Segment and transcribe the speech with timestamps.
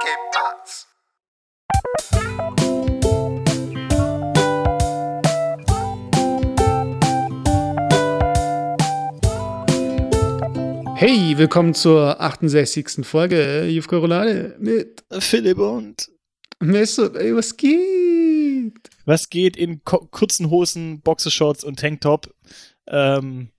[0.00, 0.86] ¿Qué pasa?
[10.96, 13.04] Hey, willkommen zur 68.
[13.04, 16.10] Folge Juf Corolade mit Philipp und
[16.60, 17.16] Mesut.
[17.16, 18.72] Ey, was geht?
[19.04, 22.34] was geht in ko- kurzen Hosen, Boxershorts und Tanktop?
[22.88, 23.50] Ähm,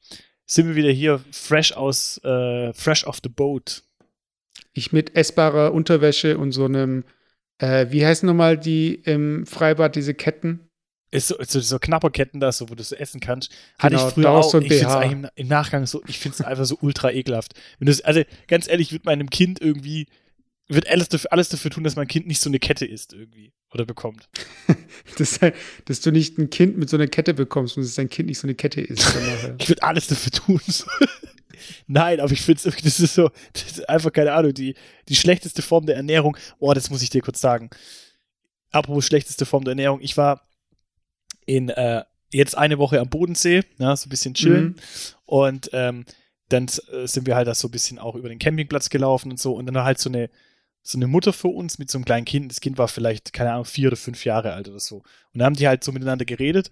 [0.46, 3.84] sind wir wieder hier fresh aus, äh, fresh off the boat.
[4.74, 7.04] Ich mit essbarer Unterwäsche und so einem,
[7.58, 10.66] äh, wie heißen nochmal die im Freibad, diese Ketten?
[11.12, 13.52] Ist so, so, so Knapperketten da, so, wo du so essen kannst.
[13.80, 14.50] Hatte Genau, ich früher auch.
[14.52, 15.02] so ein ich es BH.
[15.04, 17.54] im, im Nachgang so, ich finde es einfach so ultra ekelhaft.
[18.04, 20.06] Also ganz ehrlich, ich würde meinem Kind irgendwie,
[20.68, 23.54] wird alles dafür, alles dafür tun, dass mein Kind nicht so eine Kette isst irgendwie
[23.74, 24.30] oder bekommt.
[25.18, 25.40] Dass,
[25.86, 28.38] dass du nicht ein Kind mit so einer Kette bekommst und dass dein Kind nicht
[28.40, 29.56] so eine Kette nachher.
[29.60, 30.62] Ich würde alles dafür tun.
[31.88, 34.76] Nein, aber ich finde es, das ist so, das ist einfach keine Ahnung, die,
[35.08, 36.38] die schlechteste Form der Ernährung.
[36.60, 37.70] Oh, das muss ich dir kurz sagen.
[38.72, 40.02] Apropos schlechteste Form der Ernährung.
[40.02, 40.48] Ich war
[41.46, 44.66] in, äh, jetzt eine Woche am Bodensee, ja, so ein bisschen chillen.
[44.66, 44.76] Mhm.
[45.26, 46.06] Und ähm,
[46.50, 49.40] dann äh, sind wir halt da so ein bisschen auch über den Campingplatz gelaufen und
[49.40, 49.54] so.
[49.54, 50.30] Und dann war halt so eine,
[50.82, 52.52] so eine Mutter für uns mit so einem kleinen Kind.
[52.52, 54.98] Das Kind war vielleicht, keine Ahnung, vier oder fünf Jahre alt oder so.
[54.98, 56.70] Und dann haben die halt so miteinander geredet.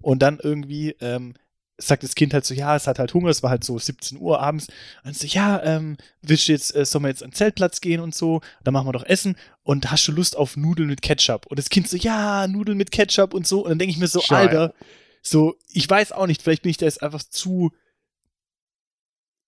[0.00, 1.34] Und dann irgendwie ähm,
[1.80, 4.18] sagt das Kind halt so, ja, es hat halt Hunger, es war halt so 17
[4.18, 4.68] Uhr abends.
[5.04, 8.00] Und so, ja, ähm, willst du jetzt, äh, sollen wir jetzt an den Zeltplatz gehen
[8.00, 8.40] und so?
[8.64, 9.36] Dann machen wir doch Essen.
[9.62, 11.46] Und hast du Lust auf Nudeln mit Ketchup?
[11.46, 13.64] Und das Kind so, ja, Nudeln mit Ketchup und so.
[13.64, 14.34] Und dann denke ich mir so, Scheiße.
[14.34, 14.74] Alter,
[15.22, 17.72] so, ich weiß auch nicht, vielleicht bin ich da jetzt einfach zu.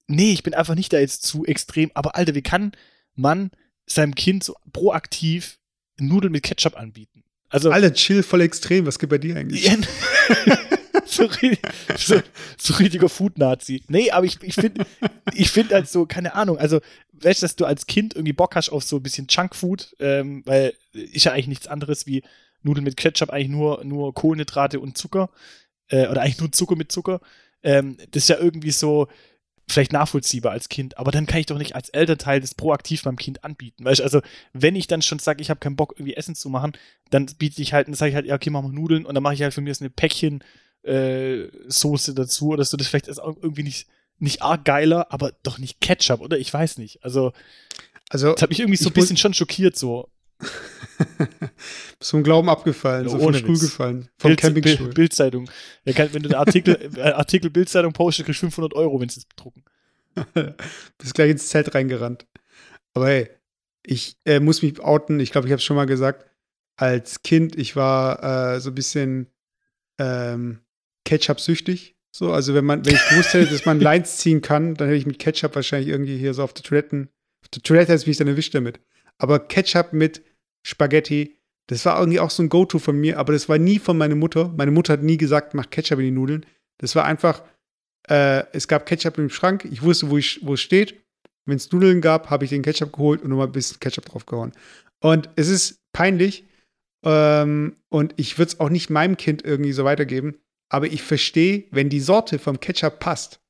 [0.08, 1.90] Nee, ich bin einfach nicht da jetzt zu extrem.
[1.94, 2.72] Aber Alter, wie kann
[3.14, 3.50] man
[3.86, 5.58] seinem Kind so proaktiv
[5.98, 7.24] Nudeln mit Ketchup anbieten?
[7.48, 8.86] Also, Alle chill voll extrem.
[8.86, 9.70] Was geht bei dir eigentlich?
[11.12, 11.28] so,
[11.96, 12.22] so,
[12.58, 13.82] so richtiger Food-Nazi.
[13.88, 14.86] Nee, aber ich, ich finde
[15.34, 16.80] ich find halt so, keine Ahnung, also,
[17.12, 20.42] weißt du, dass du als Kind irgendwie Bock hast auf so ein bisschen Junkfood, ähm,
[20.46, 22.22] weil ist ja eigentlich nichts anderes wie
[22.62, 25.30] Nudeln mit Ketchup, eigentlich nur, nur Kohlenhydrate und Zucker,
[25.88, 27.20] äh, oder eigentlich nur Zucker mit Zucker.
[27.62, 29.08] Ähm, das ist ja irgendwie so
[29.68, 33.16] vielleicht nachvollziehbar als Kind, aber dann kann ich doch nicht als Elternteil das proaktiv meinem
[33.16, 33.84] Kind anbieten.
[33.84, 34.20] Weißt du, also
[34.52, 36.72] wenn ich dann schon sage, ich habe keinen Bock, irgendwie Essen zu machen,
[37.10, 39.22] dann biete ich halt, dann sage ich halt, ja, okay, mach mal Nudeln und dann
[39.22, 40.42] mache ich halt für mich so eine Päckchen
[40.82, 42.76] äh, Soße dazu oder so.
[42.76, 43.86] Das vielleicht ist auch irgendwie nicht,
[44.18, 46.38] nicht arg geiler, aber doch nicht Ketchup, oder?
[46.38, 47.04] Ich weiß nicht.
[47.04, 47.32] Also,
[48.08, 50.08] Also, das hat mich irgendwie so ein bisschen schon schockiert, so.
[51.98, 54.08] bist vom Glauben abgefallen, so vom Ohne Stuhl gefallen.
[54.18, 54.86] Vom Bild, Campingstuhl.
[54.86, 55.48] Bild, Bildzeitung.
[55.94, 59.20] Kann, wenn du einen Artikel, äh, Artikel Bildzeitung postest, kriegst du 500 Euro, wenn sie
[59.20, 59.64] es bedrucken.
[60.98, 62.26] Bist gleich ins Zelt reingerannt.
[62.94, 63.30] Aber hey,
[63.84, 65.20] ich äh, muss mich outen.
[65.20, 66.26] Ich glaube, ich habe es schon mal gesagt.
[66.76, 69.28] Als Kind, ich war äh, so ein bisschen
[69.98, 70.60] ähm,
[71.04, 71.96] Ketchup-süchtig.
[72.14, 74.98] So, also wenn man, wenn ich gewusst hätte, dass man Lines ziehen kann, dann hätte
[74.98, 77.08] ich mit Ketchup wahrscheinlich irgendwie hier so auf der Toiletten,
[77.42, 78.80] auf der Toilette hätte es mich dann erwischt damit.
[79.18, 80.22] Aber Ketchup mit
[80.66, 81.36] Spaghetti,
[81.68, 84.14] das war irgendwie auch so ein Go-To von mir, aber das war nie von meiner
[84.14, 84.52] Mutter.
[84.56, 86.46] Meine Mutter hat nie gesagt, mach Ketchup in die Nudeln.
[86.78, 87.42] Das war einfach,
[88.08, 91.02] äh, es gab Ketchup im Schrank, ich wusste, wo, ich, wo es steht.
[91.46, 94.52] Wenn es Nudeln gab, habe ich den Ketchup geholt und nochmal ein bisschen Ketchup draufgehauen.
[95.00, 96.44] Und es ist peinlich
[97.04, 100.36] ähm, und ich würde es auch nicht meinem Kind irgendwie so weitergeben,
[100.72, 103.40] aber ich verstehe, wenn die Sorte vom Ketchup passt,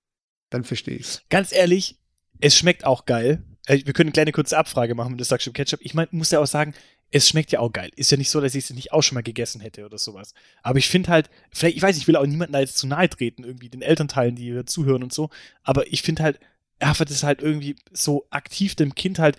[0.50, 1.22] dann verstehe ich es.
[1.30, 1.96] Ganz ehrlich,
[2.40, 3.44] es schmeckt auch geil.
[3.66, 5.78] Äh, Wir können eine kleine kurze Abfrage machen, wenn du sagst, Ketchup.
[5.82, 6.74] Ich mein, muss ja auch sagen,
[7.12, 7.90] es schmeckt ja auch geil.
[7.94, 10.34] Ist ja nicht so, dass ich es nicht auch schon mal gegessen hätte oder sowas.
[10.64, 13.08] Aber ich finde halt, vielleicht, ich weiß, ich will auch niemanden da jetzt zu nahe
[13.08, 15.30] treten, irgendwie den Elternteilen, die hier zuhören und so.
[15.62, 16.40] Aber ich finde halt,
[16.80, 19.38] einfach das halt irgendwie so aktiv dem Kind halt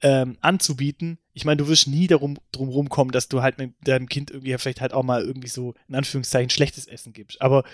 [0.00, 1.18] ähm, anzubieten.
[1.34, 4.56] Ich meine, du wirst nie darum drum rumkommen, dass du halt mit deinem Kind irgendwie
[4.58, 7.40] vielleicht halt auch mal irgendwie so in Anführungszeichen schlechtes Essen gibst.
[7.40, 7.64] Aber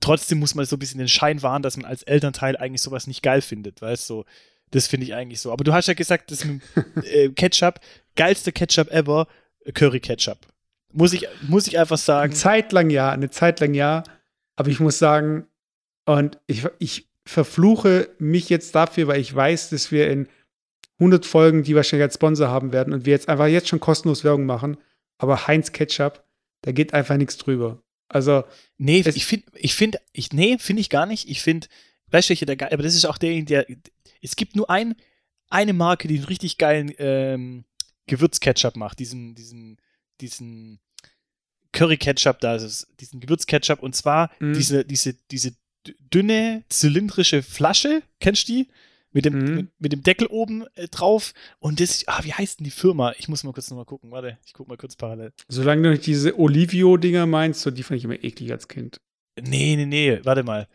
[0.00, 3.06] trotzdem muss man so ein bisschen den Schein wahren, dass man als Elternteil eigentlich sowas
[3.06, 4.14] nicht geil findet, weißt du?
[4.14, 4.24] So,
[4.70, 5.52] das finde ich eigentlich so.
[5.52, 6.62] Aber du hast ja gesagt, das mit
[7.04, 7.80] äh, Ketchup,
[8.16, 9.26] geilste Ketchup ever,
[9.74, 10.38] Curry Ketchup.
[10.92, 12.32] Muss ich, muss ich einfach sagen.
[12.32, 14.02] Eine Zeit lang ja, eine Zeit lang ja,
[14.56, 15.46] aber ich muss sagen,
[16.04, 20.28] und ich, ich verfluche mich jetzt dafür, weil ich weiß, dass wir in
[21.00, 24.22] 100 Folgen die wahrscheinlich als Sponsor haben werden und wir jetzt einfach jetzt schon kostenlos
[24.22, 24.76] Werbung machen,
[25.18, 26.24] aber Heinz Ketchup,
[26.62, 27.82] da geht einfach nichts drüber.
[28.08, 28.44] Also,
[28.78, 31.28] Nee, Es- ich finde, ich finde, ich, nee, finde ich gar nicht.
[31.28, 31.66] Ich finde,
[32.08, 33.66] weißt du, der aber das ist auch der, der,
[34.22, 34.94] es gibt nur ein,
[35.48, 37.64] eine Marke, die einen richtig geilen ähm,
[38.06, 39.78] Gewürzketchup macht, diesen, diesen,
[40.20, 40.80] diesen
[41.72, 44.54] Curry-Ketchup da, ist diesen Gewürzketchup und zwar Mhm.
[44.54, 45.52] diese, diese, diese
[46.12, 48.68] dünne, zylindrische Flasche, kennst du die?
[49.12, 49.54] Mit dem, Mhm.
[49.56, 53.12] mit, mit dem Deckel oben äh, drauf und das, ah, wie heißt denn die Firma?
[53.18, 55.32] Ich muss mal kurz nochmal gucken, warte, ich guck mal kurz parallel.
[55.48, 59.00] solange du nicht diese Olivio-Dinger meinst, so die fand ich immer eklig als Kind.
[59.40, 60.68] Nee, nee, nee, warte mal.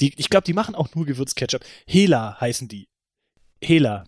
[0.00, 1.62] Die, ich glaube, die machen auch nur Gewürzketchup.
[1.86, 2.88] Hela heißen die.
[3.62, 4.04] Hela.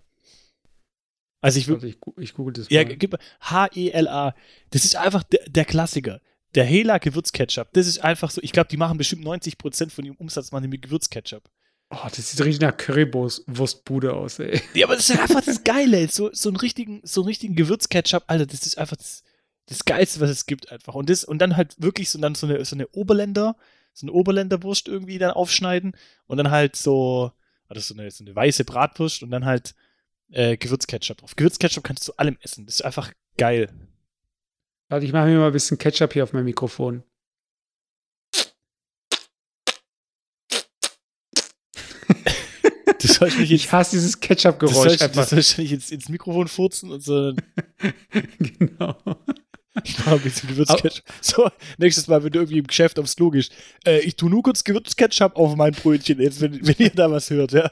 [1.43, 2.97] Also ich, Warte, ich, gu- ich google das ja, mal.
[2.97, 4.35] gib mal H-E-L-A.
[4.71, 6.21] Das ist einfach der, der Klassiker.
[6.55, 7.69] Der Hela Gewürzketchup.
[7.75, 10.69] Das ist einfach so, ich glaube, die machen bestimmt 90% von ihrem Umsatz machen die
[10.69, 11.43] mit Gewürzketchup.
[11.95, 14.61] Oh, das sieht richtig nach Currywurstbude aus, ey.
[14.75, 16.09] Ja, aber das ist einfach das Geile.
[16.09, 19.23] So, so einen richtigen, so einen richtigen Gewürzketchup, Alter, das ist einfach das,
[19.67, 20.95] das Geilste, was es gibt einfach.
[20.95, 23.57] Und das, und dann halt wirklich so, dann so eine, so eine Oberländer,
[23.93, 25.97] so eine Oberländerwurst irgendwie dann aufschneiden
[26.27, 27.31] und dann halt so,
[27.69, 29.75] also so eine, so eine weiße Bratwurst und dann halt
[30.31, 31.37] äh, Gewürzketchup drauf.
[31.37, 32.67] Gewürzketchup kannst du zu allem essen.
[32.67, 33.71] Das ist einfach geil.
[34.89, 37.05] Warte, ich mache mir mal ein bisschen Ketchup hier auf mein Mikrofon.
[43.05, 45.29] Du sollst nicht Ich hasse dieses Ketchup-Geräusch du einfach.
[45.29, 47.35] sollst nicht ins, ins Mikrofon furzen und so.
[48.39, 48.97] genau.
[49.83, 51.05] Ich mache ein bisschen Gewürzketchup.
[51.21, 53.53] So, nächstes Mal, wenn du irgendwie im Geschäft aufs Klo gehst,
[53.85, 57.29] äh, ich tu nur kurz Gewürzketchup auf mein Brötchen, jetzt, wenn, wenn ihr da was
[57.29, 57.71] hört, ja.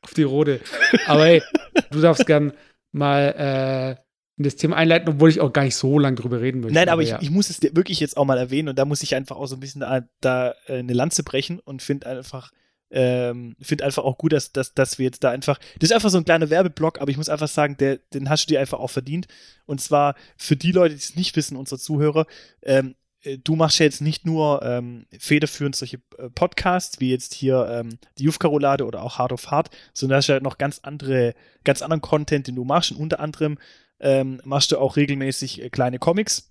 [0.00, 0.60] Auf die Rode.
[1.06, 1.42] Aber hey,
[1.90, 2.54] du darfst gern
[2.92, 4.02] mal äh,
[4.38, 6.74] in das Thema einleiten, obwohl ich auch gar nicht so lange drüber reden möchte.
[6.74, 7.18] Nein, aber ich, ja.
[7.20, 9.56] ich muss es wirklich jetzt auch mal erwähnen und da muss ich einfach auch so
[9.56, 12.52] ein bisschen da, da äh, eine Lanze brechen und finde einfach,
[12.98, 16.08] ähm, finde einfach auch gut, dass, dass, dass wir jetzt da einfach, das ist einfach
[16.08, 18.78] so ein kleiner Werbeblock, aber ich muss einfach sagen, der, den hast du dir einfach
[18.78, 19.26] auch verdient.
[19.66, 22.26] Und zwar für die Leute, die es nicht wissen, unsere Zuhörer,
[22.62, 27.34] ähm, äh, du machst ja jetzt nicht nur ähm, federführend solche äh, Podcasts, wie jetzt
[27.34, 31.34] hier ähm, die Jufkarolade oder auch Hard of Hard, sondern hast ja noch ganz andere,
[31.64, 32.92] ganz anderen Content, den du machst.
[32.92, 33.58] Und unter anderem
[34.00, 36.50] ähm, machst du auch regelmäßig äh, kleine Comics,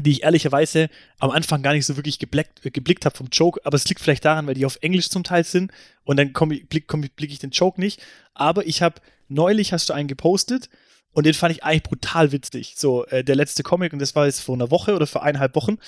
[0.00, 0.88] die ich ehrlicherweise
[1.18, 4.00] am Anfang gar nicht so wirklich geblickt, äh, geblickt habe vom Joke, aber es liegt
[4.00, 5.72] vielleicht daran, weil die auf Englisch zum Teil sind
[6.04, 8.00] und dann komm ich, blick, komm blick ich den Joke nicht.
[8.34, 10.68] Aber ich habe neulich hast du einen gepostet
[11.12, 12.74] und den fand ich eigentlich brutal witzig.
[12.76, 15.54] So, äh, der letzte Comic, und das war jetzt vor einer Woche oder vor eineinhalb
[15.54, 15.78] Wochen.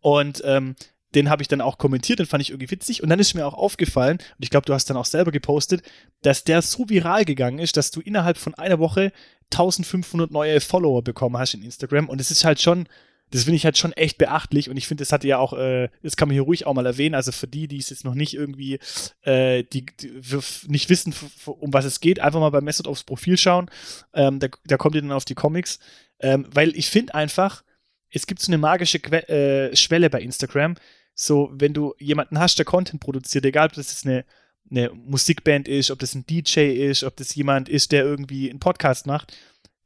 [0.00, 0.76] Und ähm,
[1.14, 3.02] den habe ich dann auch kommentiert, den fand ich irgendwie witzig.
[3.02, 5.82] Und dann ist mir auch aufgefallen, und ich glaube, du hast dann auch selber gepostet,
[6.22, 9.12] dass der so viral gegangen ist, dass du innerhalb von einer Woche
[9.52, 12.08] 1500 neue Follower bekommen hast in Instagram.
[12.08, 12.88] Und es ist halt schon,
[13.34, 14.70] das finde ich halt schon echt beachtlich.
[14.70, 16.86] Und ich finde, das hatte ja auch, äh, das kann man hier ruhig auch mal
[16.86, 17.16] erwähnen.
[17.16, 18.78] Also für die, die es jetzt noch nicht irgendwie,
[19.22, 20.22] äh, die, die
[20.68, 21.12] nicht wissen,
[21.44, 23.68] um was es geht, einfach mal bei Method aufs Profil schauen.
[24.12, 25.80] Ähm, da, da kommt ihr dann auf die Comics.
[26.20, 27.64] Ähm, weil ich finde einfach,
[28.08, 30.76] es gibt so eine magische que äh, Schwelle bei Instagram.
[31.16, 34.24] So, wenn du jemanden hast, der Content produziert, egal ob das jetzt eine,
[34.70, 38.60] eine Musikband ist, ob das ein DJ ist, ob das jemand ist, der irgendwie einen
[38.60, 39.36] Podcast macht,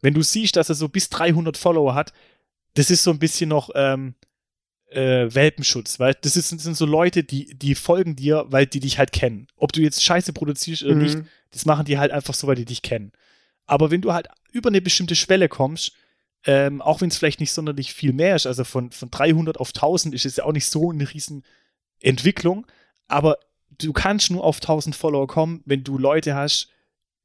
[0.03, 2.13] wenn du siehst, dass er so bis 300 Follower hat,
[2.75, 4.15] das ist so ein bisschen noch ähm,
[4.91, 8.99] äh, Welpenschutz, weil das ist, sind so Leute, die, die folgen dir, weil die dich
[8.99, 9.47] halt kennen.
[9.57, 11.03] Ob du jetzt Scheiße produzierst oder Mhm.
[11.03, 11.19] nicht,
[11.51, 13.13] das machen die halt einfach so, weil die dich kennen.
[13.67, 15.93] Aber wenn du halt über eine bestimmte Schwelle kommst,
[16.45, 19.71] ähm, auch wenn es vielleicht nicht sonderlich viel mehr ist, also von, von 300 auf
[19.71, 21.45] 1000 ist es ja auch nicht so eine riesen
[22.01, 22.67] Entwicklung,
[23.09, 23.39] aber
[23.77, 26.69] du kannst nur auf 1000 Follower kommen, wenn du Leute hast,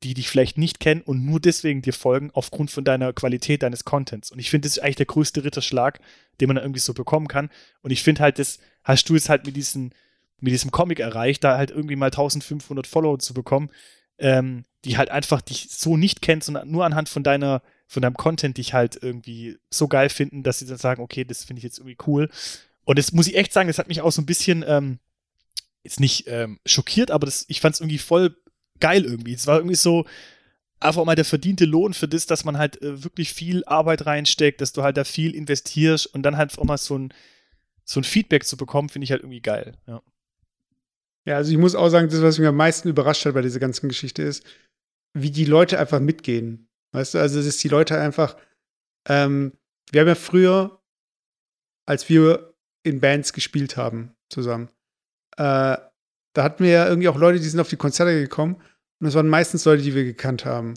[0.04, 3.86] die dich vielleicht nicht kennen und nur deswegen dir folgen, aufgrund von deiner Qualität deines
[3.86, 4.32] Contents.
[4.32, 6.00] Und ich finde, das ist eigentlich der größte Ritterschlag,
[6.42, 7.50] den man irgendwie so bekommen kann.
[7.82, 9.94] Und ich finde halt, das hast du jetzt halt mit, diesen,
[10.40, 13.70] mit diesem Comic erreicht, da halt irgendwie mal 1500 Follower zu bekommen,
[14.18, 18.16] ähm, die halt einfach dich so nicht kennt, sondern nur anhand von deiner, von deinem
[18.16, 21.64] Content dich halt irgendwie so geil finden, dass sie dann sagen, okay, das finde ich
[21.64, 22.30] jetzt irgendwie cool.
[22.84, 25.00] Und das muss ich echt sagen, das hat mich auch so ein bisschen, ähm,
[25.84, 28.36] jetzt nicht ähm, schockiert, aber das, ich fand es irgendwie voll
[28.84, 29.34] geil irgendwie.
[29.34, 30.06] Es war irgendwie so
[30.82, 34.60] einfach mal der verdiente Lohn für das, dass man halt äh, wirklich viel Arbeit reinsteckt,
[34.60, 37.14] dass du halt da viel investierst und dann halt auch mal so ein,
[37.86, 39.78] so ein Feedback zu bekommen, finde ich halt irgendwie geil.
[39.88, 40.02] Ja.
[41.26, 43.62] Ja, also ich muss auch sagen, das, was mich am meisten überrascht hat bei dieser
[43.62, 44.44] ganzen Geschichte ist,
[45.14, 46.68] wie die Leute einfach mitgehen.
[46.92, 48.36] Weißt du, also dass die Leute einfach,
[49.08, 49.54] ähm,
[49.92, 50.82] wir haben ja früher,
[51.86, 54.68] als wir in Bands gespielt haben zusammen,
[55.38, 55.78] äh,
[56.34, 58.62] da hatten wir ja irgendwie auch Leute, die sind auf die Konzerte gekommen
[59.04, 60.76] und das waren meistens Leute, die wir gekannt haben.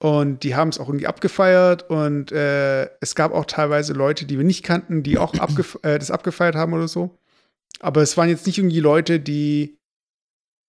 [0.00, 4.38] Und die haben es auch irgendwie abgefeiert und äh, es gab auch teilweise Leute, die
[4.38, 7.18] wir nicht kannten, die auch abgef äh, das abgefeiert haben oder so.
[7.80, 9.76] Aber es waren jetzt nicht irgendwie Leute, die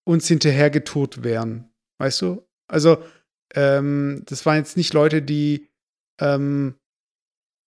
[0.03, 1.69] uns hinterhergetourt wären.
[1.99, 2.43] Weißt du?
[2.67, 3.03] Also,
[3.53, 5.69] ähm, das waren jetzt nicht Leute, die
[6.19, 6.79] ähm,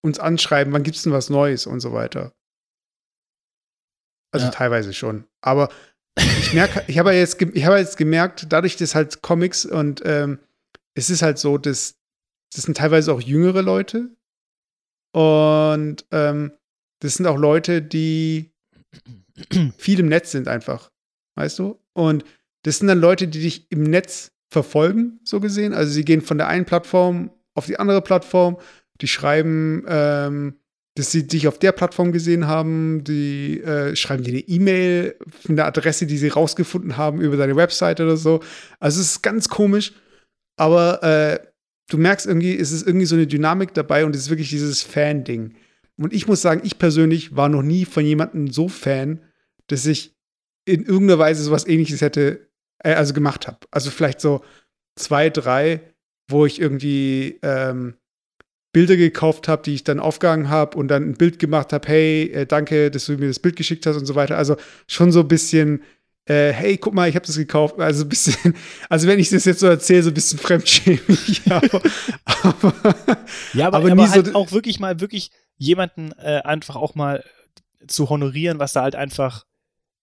[0.03, 2.33] uns anschreiben, wann gibt's denn was Neues und so weiter.
[4.33, 4.51] Also Ja.
[4.53, 5.27] teilweise schon.
[5.43, 5.69] Aber
[6.17, 10.39] ich merke, ich habe jetzt, ich jetzt gemerkt, dadurch, dass halt Comics und ähm,
[10.95, 11.97] es ist halt so, dass
[12.53, 14.11] das sind teilweise auch jüngere Leute.
[15.13, 16.53] Und ähm,
[17.01, 18.53] das sind auch Leute, die
[19.79, 20.91] viel im Netz sind einfach.
[21.37, 21.81] Weißt du?
[21.93, 22.25] Und
[22.63, 25.73] das sind dann Leute, die dich im Netz verfolgen, so gesehen.
[25.73, 28.59] Also sie gehen von der einen Plattform auf die andere Plattform,
[29.01, 30.57] die schreiben, ähm,
[30.97, 35.17] dass sie dich auf der Plattform gesehen haben, die äh, schreiben dir eine E-Mail
[35.47, 38.41] von der Adresse, die sie rausgefunden haben über deine Website oder so.
[38.81, 39.93] Also es ist ganz komisch,
[40.57, 41.39] aber äh,
[41.89, 44.83] du merkst irgendwie, es ist irgendwie so eine Dynamik dabei und es ist wirklich dieses
[44.83, 45.55] Fan-Ding.
[45.97, 49.21] Und ich muss sagen, ich persönlich war noch nie von jemandem so Fan,
[49.69, 50.17] dass ich
[50.65, 53.59] in irgendeiner Weise sowas ähnliches hätte, äh, also gemacht habe.
[53.71, 54.43] Also vielleicht so
[54.97, 55.81] zwei, drei,
[56.29, 57.95] wo ich irgendwie ähm,
[58.73, 62.31] Bilder gekauft habe, die ich dann aufgehangen habe und dann ein Bild gemacht habe, hey,
[62.33, 64.37] äh, danke, dass du mir das Bild geschickt hast und so weiter.
[64.37, 65.83] Also schon so ein bisschen,
[66.27, 67.81] äh, hey, guck mal, ich habe das gekauft.
[67.81, 68.55] Also ein bisschen,
[68.89, 71.43] also wenn ich das jetzt so erzähle, so ein bisschen fremdschämig.
[71.51, 71.83] aber,
[72.25, 72.75] aber,
[73.55, 77.25] ja, aber, aber, aber halt so auch wirklich mal wirklich jemanden äh, einfach auch mal
[77.89, 79.47] zu honorieren, was er halt einfach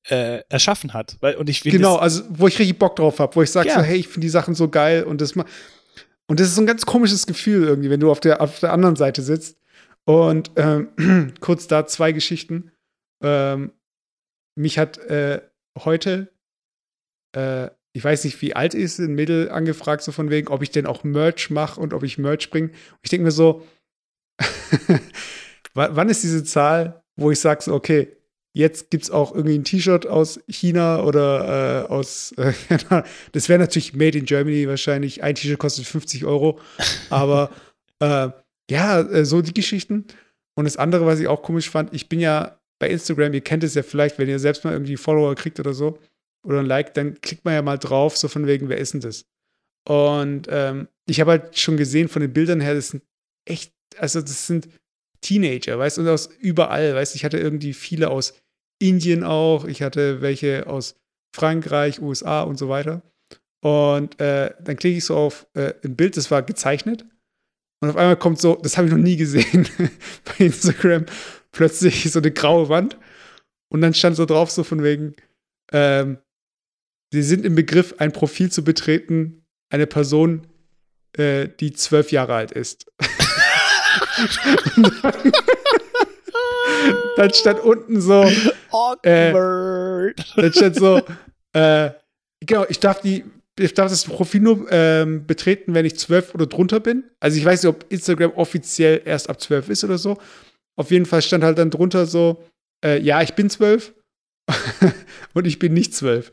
[0.09, 1.17] äh, erschaffen hat.
[1.21, 3.75] Weil, und ich genau, also wo ich richtig Bock drauf habe, wo ich sage ja.
[3.75, 5.45] so, hey, ich finde die Sachen so geil und das mal.
[6.29, 8.74] Und das ist so ein ganz komisches Gefühl irgendwie, wenn du auf der, auf der
[8.74, 9.57] anderen Seite sitzt.
[10.05, 12.72] Und ähm, kurz da zwei Geschichten.
[13.24, 13.72] Ähm,
[14.55, 15.41] mich hat äh,
[15.77, 16.34] heute,
[17.36, 20.72] äh, ich weiß nicht, wie alt ist, ein Mädel angefragt, so von wegen, ob ich
[20.72, 22.72] denn auch Merch mache und ob ich Merch bringe.
[23.01, 23.65] Ich denke mir so,
[25.74, 28.15] wann ist diese Zahl, wo ich sage so, okay,
[28.58, 32.54] jetzt gibt es auch irgendwie ein T-Shirt aus China oder äh, aus, äh,
[33.32, 35.24] das wäre natürlich made in Germany wahrscheinlich.
[35.24, 36.60] Ein T-Shirt kostet 50 Euro,
[37.10, 37.52] aber
[38.00, 38.30] äh,
[38.70, 40.06] ja, äh, so die Geschichten.
[40.56, 43.64] Und das andere, was ich auch komisch fand, ich bin ja bei Instagram, ihr kennt
[43.64, 46.00] es ja vielleicht, wenn ihr selbst mal irgendwie Follower kriegt oder so,
[46.44, 49.02] oder ein Like, dann klickt man ja mal drauf, so von wegen, wer ist denn
[49.02, 49.26] das?
[49.88, 53.04] Und ähm, ich habe halt schon gesehen von den Bildern her, das sind
[53.46, 54.68] echt, also das sind
[55.22, 58.34] Teenager, weißt du, und aus überall, weißt du, ich hatte irgendwie viele aus
[58.79, 60.96] Indien auch, ich hatte welche aus
[61.36, 63.01] Frankreich, USA und so weiter.
[63.62, 67.05] Und äh, dann klicke ich so auf äh, ein Bild, das war gezeichnet.
[67.81, 69.67] Und auf einmal kommt so, das habe ich noch nie gesehen
[70.25, 71.05] bei Instagram,
[71.51, 72.98] plötzlich so eine graue Wand.
[73.69, 75.15] Und dann stand so drauf, so von wegen,
[75.72, 76.17] ähm,
[77.12, 80.48] sie sind im Begriff, ein Profil zu betreten, eine Person,
[81.17, 82.88] äh, die zwölf Jahre alt ist.
[87.15, 88.24] dann stand unten so.
[89.03, 89.34] Äh,
[90.36, 91.01] dann stand so,
[91.53, 91.91] äh,
[92.46, 93.25] genau, ich darf die,
[93.60, 97.03] ich darf das Profil nur ähm, betreten, wenn ich zwölf oder drunter bin.
[97.19, 100.17] Also ich weiß nicht, ob Instagram offiziell erst ab zwölf ist oder so.
[100.75, 102.43] Auf jeden Fall stand halt dann drunter so,
[102.86, 103.93] äh, ja, ich bin zwölf
[105.34, 106.31] und ich bin nicht zwölf.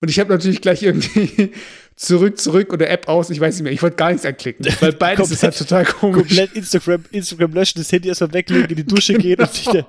[0.00, 1.52] Und ich habe natürlich gleich irgendwie
[1.96, 3.72] zurück, zurück oder App aus, ich weiß nicht mehr.
[3.72, 6.28] Ich wollte gar nichts anklicken, weil beides ist halt total komisch.
[6.28, 9.84] Komplett Instagram, Instagram löschen, das Handy erstmal weglegen, in die Dusche gehen und sich in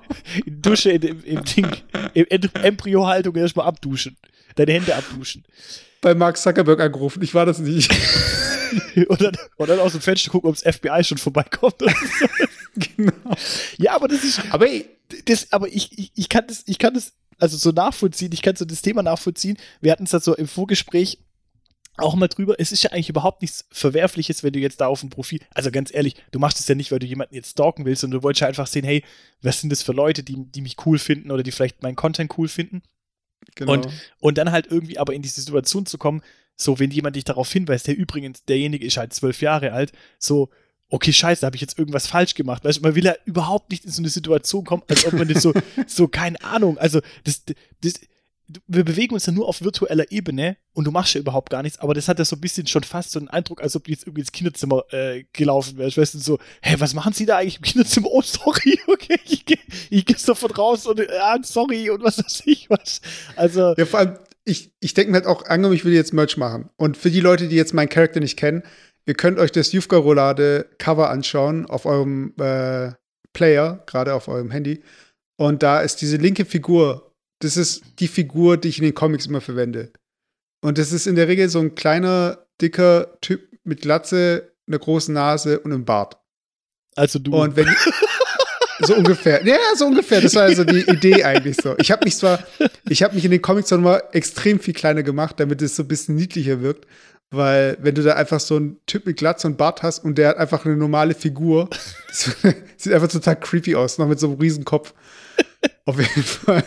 [0.46, 1.68] die Dusche in, im, im Ding,
[2.14, 2.26] im
[2.62, 4.18] Embryo-Haltung erstmal abduschen.
[4.56, 5.44] Deine Hände abduschen.
[6.02, 7.92] Bei Mark Zuckerberg angerufen, ich war das nicht.
[9.08, 11.76] und, dann, und dann aus dem Fenster gucken, ob das FBI schon vorbeikommt.
[12.98, 13.14] Genau.
[13.78, 14.42] Ja, aber das ist.
[14.50, 14.66] Aber,
[15.26, 18.56] das, aber ich, ich, ich kann das, ich kann das also so nachvollziehen, ich kann
[18.56, 19.58] so das Thema nachvollziehen.
[19.82, 21.20] Wir hatten es da so im Vorgespräch
[21.98, 22.56] auch mal drüber.
[22.58, 25.72] Es ist ja eigentlich überhaupt nichts Verwerfliches, wenn du jetzt da auf dem Profil, also
[25.72, 28.24] ganz ehrlich, du machst es ja nicht, weil du jemanden jetzt stalken willst, sondern du
[28.24, 29.04] wolltest ja einfach sehen, hey,
[29.42, 32.36] was sind das für Leute, die, die mich cool finden oder die vielleicht meinen Content
[32.38, 32.82] cool finden.
[33.56, 33.74] Genau.
[33.74, 33.88] Und,
[34.20, 36.22] und dann halt irgendwie aber in die Situation zu kommen,
[36.56, 40.50] so, wenn jemand dich darauf hinweist, der übrigens, derjenige ist halt zwölf Jahre alt, so,
[40.90, 42.64] okay, scheiße, da habe ich jetzt irgendwas falsch gemacht.
[42.64, 45.28] Weißt du, man will ja überhaupt nicht in so eine Situation kommen, als ob man
[45.28, 45.54] das so,
[45.88, 47.44] so, keine Ahnung, also, das,
[47.82, 47.94] das,
[48.68, 51.80] wir bewegen uns ja nur auf virtueller Ebene und du machst ja überhaupt gar nichts,
[51.80, 53.92] aber das hat ja so ein bisschen schon fast so einen Eindruck, als ob du
[53.92, 55.98] jetzt irgendwie ins Kinderzimmer äh, gelaufen wärst.
[55.98, 58.08] Weißt du, so, hä, was machen sie da eigentlich im Kinderzimmer?
[58.12, 59.58] Oh, sorry, okay, ich, gehe
[59.90, 63.02] ich geh sofort raus und ja, sorry und was weiß ich was.
[63.36, 63.76] Also.
[63.78, 66.70] Ja, vor allem, ich, ich denke mir halt auch, angenommen, ich will jetzt Merch machen.
[66.76, 68.64] Und für die Leute, die jetzt meinen Charakter nicht kennen,
[69.06, 72.92] ihr könnt euch das Jufka-Roulade-Cover anschauen auf eurem äh,
[73.34, 74.82] Player, gerade auf eurem Handy.
[75.38, 77.13] Und da ist diese linke Figur
[77.44, 79.92] das ist die Figur, die ich in den Comics immer verwende.
[80.62, 85.14] Und das ist in der Regel so ein kleiner, dicker Typ mit Glatze, einer großen
[85.14, 86.18] Nase und einem Bart.
[86.96, 87.36] Also du.
[87.36, 87.68] Und wenn
[88.82, 89.46] so ungefähr.
[89.46, 90.22] Ja, so ungefähr.
[90.22, 91.76] Das war also die Idee eigentlich so.
[91.80, 92.40] Ich habe mich zwar,
[92.88, 95.84] ich habe mich in den Comics zwar mal extrem viel kleiner gemacht, damit es so
[95.84, 96.88] ein bisschen niedlicher wirkt.
[97.30, 100.30] Weil, wenn du da einfach so einen Typ mit Glatze und Bart hast und der
[100.30, 101.68] hat einfach eine normale Figur,
[102.78, 104.94] sieht einfach total creepy aus, noch mit so einem riesen Kopf.
[105.86, 106.64] Auf jeden Fall.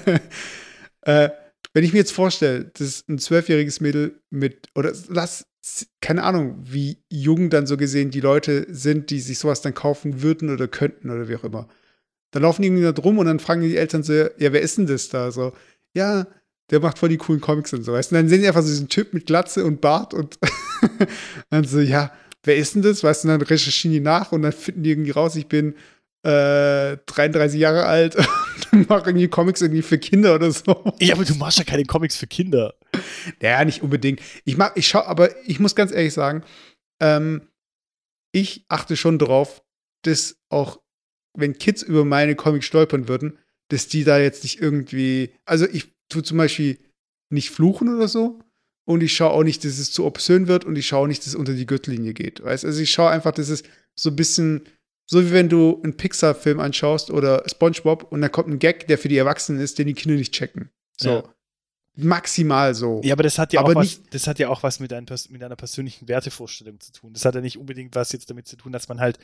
[1.06, 1.30] Äh,
[1.72, 5.46] wenn ich mir jetzt vorstelle, dass ein zwölfjähriges Mädel mit, oder lass,
[6.00, 10.22] keine Ahnung, wie jung dann so gesehen die Leute sind, die sich sowas dann kaufen
[10.22, 11.68] würden oder könnten oder wie auch immer.
[12.32, 14.78] Dann laufen die irgendwie da drum und dann fragen die Eltern so, ja, wer ist
[14.78, 15.30] denn das da?
[15.30, 15.52] So,
[15.94, 16.26] ja,
[16.70, 18.68] der macht voll die coolen Comics und so, weißt Und dann sehen die einfach so
[18.68, 20.38] diesen Typ mit Glatze und Bart und
[21.50, 23.04] dann so, ja, wer ist denn das?
[23.04, 25.74] Weißt du, dann recherchieren die nach und dann finden die irgendwie raus, ich bin
[26.26, 28.16] äh, 33 Jahre alt
[28.72, 30.92] und mache irgendwie Comics irgendwie für Kinder oder so.
[30.98, 32.74] Ja, aber du machst ja keine Comics für Kinder.
[33.40, 34.20] Ja, nicht unbedingt.
[34.44, 36.42] Ich mag, ich schau, aber ich muss ganz ehrlich sagen,
[37.00, 37.48] ähm,
[38.32, 39.62] ich achte schon darauf,
[40.02, 40.80] dass auch,
[41.38, 45.94] wenn Kids über meine Comics stolpern würden, dass die da jetzt nicht irgendwie, also ich
[46.08, 46.78] tue zum Beispiel
[47.30, 48.40] nicht fluchen oder so
[48.84, 51.28] und ich schaue auch nicht, dass es zu obszön wird und ich schaue nicht, dass
[51.28, 52.64] es unter die Gürtellinie geht, weißt?
[52.64, 53.62] Also ich schaue einfach, dass es
[53.94, 54.62] so ein bisschen,
[55.06, 58.98] so wie wenn du einen Pixar-Film anschaust oder SpongeBob und dann kommt ein Gag, der
[58.98, 60.70] für die Erwachsenen ist, den die Kinder nicht checken.
[60.96, 61.08] So.
[61.08, 61.34] Ja.
[61.94, 63.00] Maximal so.
[63.02, 65.06] Ja, aber das hat ja Aber auch was, das hat ja auch was mit, ein,
[65.06, 67.14] pers- mit einer persönlichen Wertevorstellung zu tun.
[67.14, 69.18] Das hat ja nicht unbedingt was jetzt damit zu tun, dass man halt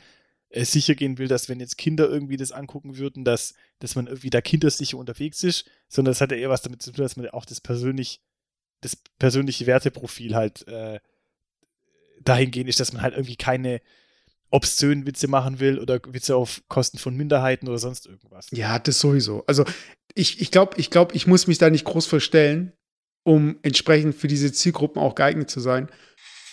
[0.49, 4.07] äh, sicher gehen will, dass wenn jetzt Kinder irgendwie das angucken würden, dass, dass man
[4.07, 7.15] irgendwie da kindersicher unterwegs ist, sondern das hat ja eher was damit zu tun, dass
[7.15, 8.21] man auch das persönlich,
[8.81, 10.99] das persönliche Werteprofil halt äh,
[12.21, 13.81] dahingehend ist, dass man halt irgendwie keine
[14.53, 18.47] obszönen Witze machen will oder Witze auf Kosten von Minderheiten oder sonst irgendwas.
[18.51, 19.43] Ja, das sowieso.
[19.47, 19.65] Also
[20.13, 22.71] ich, ich glaube, ich, glaub, ich muss mich da nicht groß verstellen,
[23.23, 25.89] um entsprechend für diese Zielgruppen auch geeignet zu sein.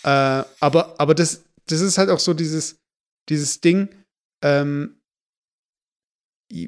[0.03, 2.79] Äh, aber aber das, das ist halt auch so dieses,
[3.29, 3.89] dieses Ding.
[4.43, 4.99] Ähm,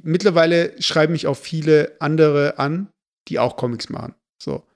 [0.03, 2.91] mittlerweile schreiben mich auch viele andere an,
[3.27, 4.13] die auch Comics machen.
[4.39, 4.67] So.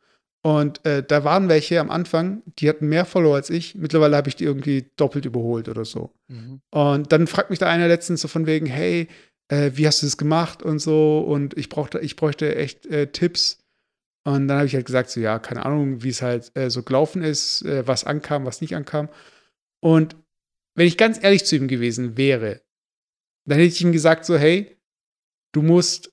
[0.43, 3.75] Und äh, da waren welche am Anfang, die hatten mehr Follower als ich.
[3.75, 6.11] Mittlerweile habe ich die irgendwie doppelt überholt oder so.
[6.27, 6.61] Mhm.
[6.69, 9.07] Und dann fragt mich da einer letztens so von wegen, hey,
[9.49, 13.07] äh, wie hast du das gemacht und so und ich brauchte, ich bräuchte echt äh,
[13.07, 13.59] Tipps.
[14.25, 16.83] Und dann habe ich halt gesagt, so ja, keine Ahnung, wie es halt äh, so
[16.83, 19.09] gelaufen ist, äh, was ankam, was nicht ankam.
[19.79, 20.15] Und
[20.75, 22.61] wenn ich ganz ehrlich zu ihm gewesen wäre,
[23.45, 24.77] dann hätte ich ihm gesagt, so, hey,
[25.53, 26.11] du musst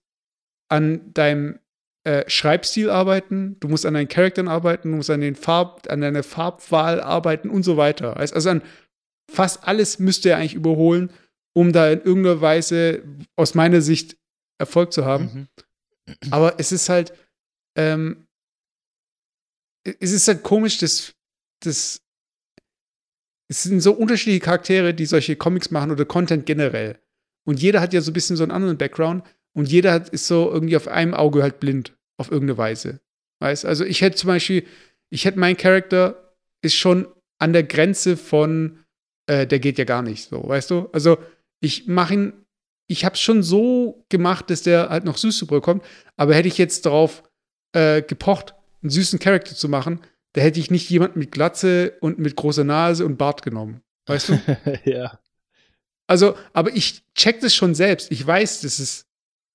[0.68, 1.58] an deinem
[2.04, 6.02] äh, Schreibstil arbeiten, du musst an deinen Charakteren arbeiten, du musst an den Farb, an
[6.02, 8.16] deiner Farbwahl arbeiten und so weiter.
[8.18, 8.62] Also an
[9.30, 11.10] fast alles müsste er eigentlich überholen,
[11.56, 13.02] um da in irgendeiner Weise
[13.36, 14.16] aus meiner Sicht
[14.58, 15.48] Erfolg zu haben.
[16.04, 16.30] Mhm.
[16.30, 17.14] Aber es ist halt,
[17.76, 18.26] ähm,
[19.84, 21.14] es ist halt komisch, dass,
[21.62, 22.00] dass
[23.48, 26.98] es sind so unterschiedliche Charaktere, die solche Comics machen oder Content generell.
[27.46, 30.26] Und jeder hat ja so ein bisschen so einen anderen Background und jeder hat, ist
[30.26, 33.00] so irgendwie auf einem Auge halt blind, auf irgendeine Weise.
[33.40, 34.64] Weißt also ich hätte zum Beispiel,
[35.10, 37.06] ich hätte mein Charakter ist schon
[37.38, 38.78] an der Grenze von,
[39.26, 40.88] äh, der geht ja gar nicht so, weißt du?
[40.92, 41.18] Also
[41.60, 42.32] ich mache ihn,
[42.86, 45.84] ich habe es schon so gemacht, dass der halt noch süß bekommt,
[46.16, 47.22] aber hätte ich jetzt darauf
[47.72, 50.00] äh, gepocht, einen süßen Charakter zu machen,
[50.34, 53.82] da hätte ich nicht jemanden mit Glatze und mit großer Nase und Bart genommen.
[54.06, 54.40] Weißt du?
[54.84, 55.18] ja.
[56.06, 58.10] Also, aber ich check das schon selbst.
[58.10, 59.06] Ich weiß, dass es,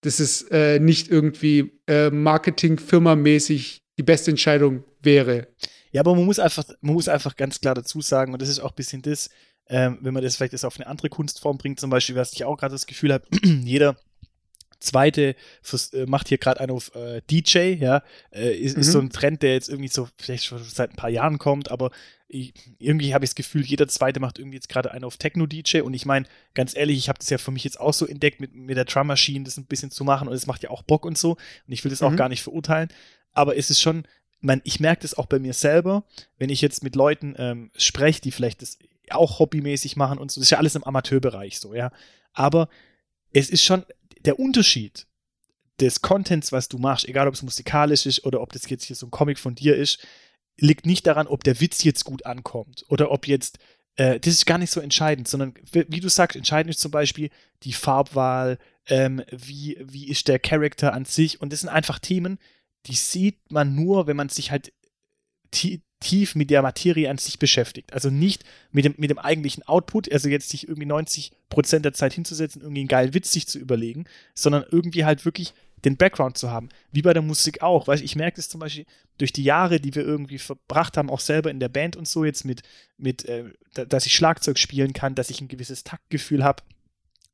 [0.02, 5.48] dass es äh, nicht irgendwie äh, Marketing-Firma-mäßig die beste Entscheidung wäre.
[5.92, 8.60] Ja, aber man muss einfach, man muss einfach ganz klar dazu sagen, und das ist
[8.60, 9.30] auch ein bisschen das,
[9.68, 12.46] ähm, wenn man das vielleicht jetzt auf eine andere Kunstform bringt, zum Beispiel, was ich
[12.46, 13.98] auch gerade das Gefühl habe, jeder
[14.80, 18.92] zweite vers- äh, macht hier gerade einen auf äh, DJ, ja, äh, ist, ist Mhm.
[18.92, 21.92] so ein Trend, der jetzt irgendwie so vielleicht schon seit ein paar Jahren kommt, aber
[22.28, 25.82] ich, irgendwie habe ich das Gefühl, jeder zweite macht irgendwie jetzt gerade einen auf Techno-DJ
[25.82, 28.40] und ich meine, ganz ehrlich, ich habe das ja für mich jetzt auch so entdeckt,
[28.40, 30.84] mit, mit der Drum Machine das ein bisschen zu machen und es macht ja auch
[30.84, 31.40] Bock und so und
[31.74, 32.18] ich will das auch Mhm.
[32.18, 32.90] gar nicht verurteilen,
[33.34, 34.04] aber es ist schon,
[34.42, 36.04] man, ich merke das auch bei mir selber,
[36.38, 38.78] wenn ich jetzt mit Leuten ähm, spreche, die vielleicht das
[39.10, 41.92] auch hobbymäßig machen und so, das ist ja alles im Amateurbereich so, ja,
[42.34, 42.70] aber
[43.34, 43.84] es ist schon
[44.26, 45.08] der Unterschied
[45.80, 48.96] des Contents, was du machst, egal ob es musikalisch ist oder ob das jetzt hier
[48.96, 50.06] so ein Comic von dir ist,
[50.58, 53.60] liegt nicht daran, ob der Witz jetzt gut ankommt oder ob jetzt,
[53.96, 57.30] äh, das ist gar nicht so entscheidend, sondern wie, du sagst, entscheidend ist zum Beispiel
[57.64, 62.40] die Farbwahl, ähm, wie, wie ist der Charakter an sich und das sind einfach Themen,
[62.88, 64.74] die sieht man nur, wenn man sich halt
[66.00, 67.94] tief mit der Materie an sich beschäftigt.
[67.94, 72.14] Also nicht mit dem, mit dem eigentlichen Output, also jetzt sich irgendwie 90% der Zeit
[72.14, 75.54] hinzusetzen, irgendwie einen geilen Witz sich zu überlegen, sondern irgendwie halt wirklich
[75.86, 76.70] den Background zu haben.
[76.92, 77.88] Wie bei der Musik auch.
[77.88, 78.86] Weißt, ich merke es zum Beispiel
[79.18, 82.26] durch die Jahre, die wir irgendwie verbracht haben, auch selber in der Band und so,
[82.26, 82.64] jetzt mit,
[82.98, 86.64] mit äh, da- dass ich Schlagzeug spielen kann, dass ich ein gewisses Taktgefühl habe,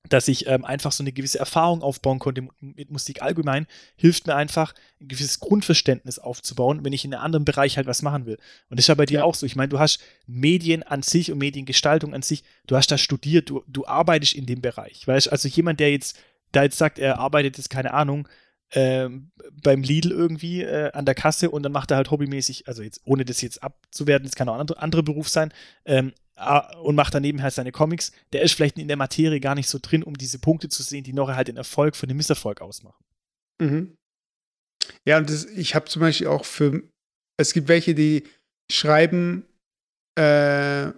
[0.10, 4.36] dass ich ähm, einfach so eine gewisse Erfahrung aufbauen konnte mit, Musik allgemein, hilft mir
[4.36, 8.38] einfach, ein gewisses Grundverständnis aufzubauen, wenn ich in einem anderen Bereich halt was machen will.
[8.70, 9.24] Und das ist ja bei dir Ja.
[9.24, 9.46] auch so.
[9.46, 13.50] Ich meine, du hast Medien an sich und Mediengestaltung an sich, du hast da studiert,
[13.50, 15.08] du, du arbeitest in dem Bereich.
[15.08, 16.18] Weißt also jemand, der jetzt,
[16.52, 18.28] da jetzt sagt, er arbeitet jetzt, keine Ahnung,
[18.72, 19.32] ähm,
[19.64, 23.02] beim Lidl irgendwie äh, an der Kasse und dann macht er halt hobbymäßig, also jetzt
[23.06, 25.54] ohne das jetzt abzuwerten, das kann auch ein anderer andere Beruf sein,
[25.86, 26.14] ähm,
[26.84, 29.80] und macht daneben halt seine Comics, der ist vielleicht in der Materie gar nicht so
[29.82, 33.04] drin, um diese Punkte zu sehen, die noch halt den Erfolg von dem Misserfolg ausmachen.
[33.62, 33.96] Mhm.
[35.06, 36.84] Ja, und das, ich habe zum Beispiel auch für,
[37.38, 38.28] es gibt welche, die
[38.72, 39.46] schreiben
[40.20, 40.92] äh,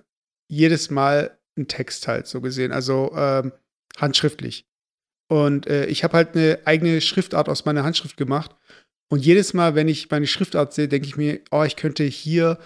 [0.49, 3.51] jedes Mal einen Text halt so gesehen, also ähm,
[3.97, 4.65] handschriftlich.
[5.29, 8.55] Und äh, ich habe halt eine eigene Schriftart aus meiner Handschrift gemacht.
[9.09, 12.59] Und jedes Mal, wenn ich meine Schriftart sehe, denke ich mir, oh, ich könnte hier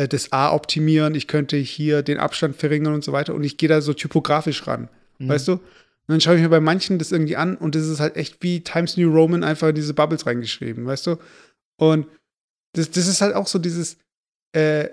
[0.00, 3.34] äh, das A optimieren, ich könnte hier den Abstand verringern und so weiter.
[3.34, 4.88] Und ich gehe da so typografisch ran.
[5.18, 5.28] Mhm.
[5.28, 5.52] Weißt du?
[5.52, 5.62] Und
[6.08, 8.62] dann schaue ich mir bei manchen das irgendwie an und das ist halt echt wie
[8.64, 11.16] Times New Roman einfach in diese Bubbles reingeschrieben, weißt du?
[11.76, 12.06] Und
[12.72, 13.96] das, das ist halt auch so dieses,
[14.52, 14.88] äh,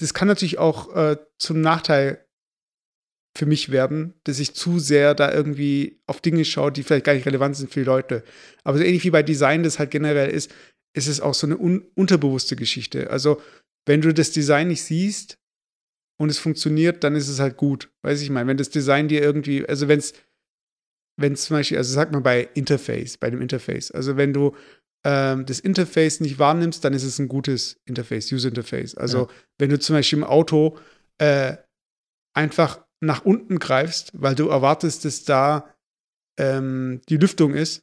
[0.00, 2.26] das kann natürlich auch äh, zum Nachteil
[3.36, 7.14] für mich werden, dass ich zu sehr da irgendwie auf Dinge schaue, die vielleicht gar
[7.14, 8.22] nicht relevant sind für die Leute.
[8.64, 10.52] Aber so ähnlich wie bei Design das halt generell ist,
[10.94, 13.10] ist es auch so eine un unterbewusste Geschichte.
[13.10, 13.40] Also,
[13.86, 15.38] wenn du das Design nicht siehst
[16.18, 17.92] und es funktioniert, dann ist es halt gut.
[18.02, 20.14] Weiß ich mal, wenn das Design dir irgendwie, also wenn es,
[21.16, 24.54] wenn zum Beispiel, also sag mal bei Interface, bei dem Interface, also wenn du
[25.04, 28.94] ähm, das Interface nicht wahrnimmst, dann ist es ein gutes Interface, User Interface.
[28.94, 29.28] Also ja.
[29.58, 30.78] wenn du zum Beispiel im Auto
[31.18, 31.56] äh,
[32.34, 35.74] einfach nach unten greifst, weil du erwartest, dass da
[36.38, 37.82] ähm, die Lüftung ist.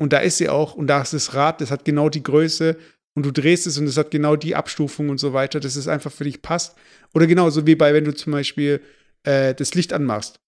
[0.00, 0.74] Und da ist sie auch.
[0.74, 2.76] Und da ist das Rad, das hat genau die Größe.
[3.14, 5.88] Und du drehst es und es hat genau die Abstufung und so weiter, dass es
[5.88, 6.76] einfach für dich passt.
[7.14, 8.80] Oder genauso wie bei, wenn du zum Beispiel
[9.24, 10.40] äh, das Licht anmachst.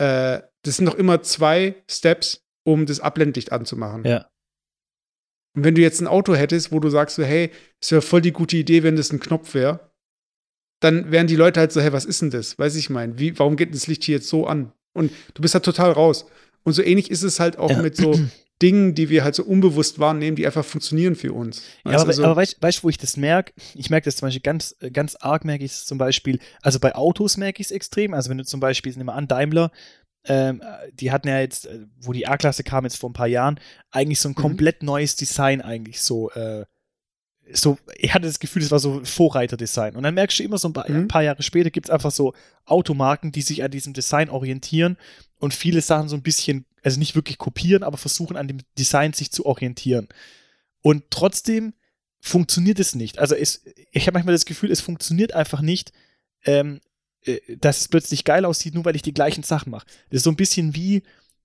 [0.00, 4.04] Äh, das sind noch immer zwei Steps, um das Abblendlicht anzumachen.
[4.04, 4.28] Ja.
[5.56, 8.20] Und wenn du jetzt ein Auto hättest, wo du sagst so, hey, es wäre voll
[8.20, 9.90] die gute Idee, wenn das ein Knopf wäre,
[10.80, 12.58] dann wären die Leute halt so, hey, was ist denn das?
[12.58, 14.72] Weiß ich mein, wie, warum geht das Licht hier jetzt so an?
[14.92, 16.26] Und du bist halt total raus.
[16.62, 17.82] Und so ähnlich ist es halt auch ja.
[17.82, 18.14] mit so
[18.60, 21.62] Dingen, die wir halt so unbewusst wahrnehmen, die einfach funktionieren für uns.
[21.84, 23.52] Ja, aber, also, aber weißt du, wo ich das merke?
[23.74, 26.94] Ich merke das zum Beispiel ganz, ganz arg, merke ich es zum Beispiel, also bei
[26.94, 28.14] Autos merke ich es extrem.
[28.14, 29.70] Also wenn du zum Beispiel, nehmen wir an, Daimler,
[30.24, 33.60] ähm, die hatten ja jetzt, äh, wo die A-Klasse kam, jetzt vor ein paar Jahren,
[33.90, 34.42] eigentlich so ein mhm.
[34.42, 36.64] komplett neues Design eigentlich so äh,
[37.52, 39.96] so, ich hatte das Gefühl, es war so Vorreiterdesign.
[39.96, 40.96] Und dann merkst du immer so ein paar, mhm.
[40.96, 42.34] ein paar Jahre später gibt es einfach so
[42.66, 44.98] Automarken, die sich an diesem Design orientieren
[45.38, 49.12] und viele Sachen so ein bisschen, also nicht wirklich kopieren, aber versuchen an dem Design
[49.12, 50.08] sich zu orientieren.
[50.82, 51.74] Und trotzdem
[52.20, 53.18] funktioniert es nicht.
[53.18, 55.92] Also es, ich habe manchmal das Gefühl, es funktioniert einfach nicht,
[56.44, 56.80] ähm,
[57.24, 59.86] äh, dass es plötzlich geil aussieht, nur weil ich die gleichen Sachen mache.
[60.10, 61.02] Das ist so ein bisschen wie,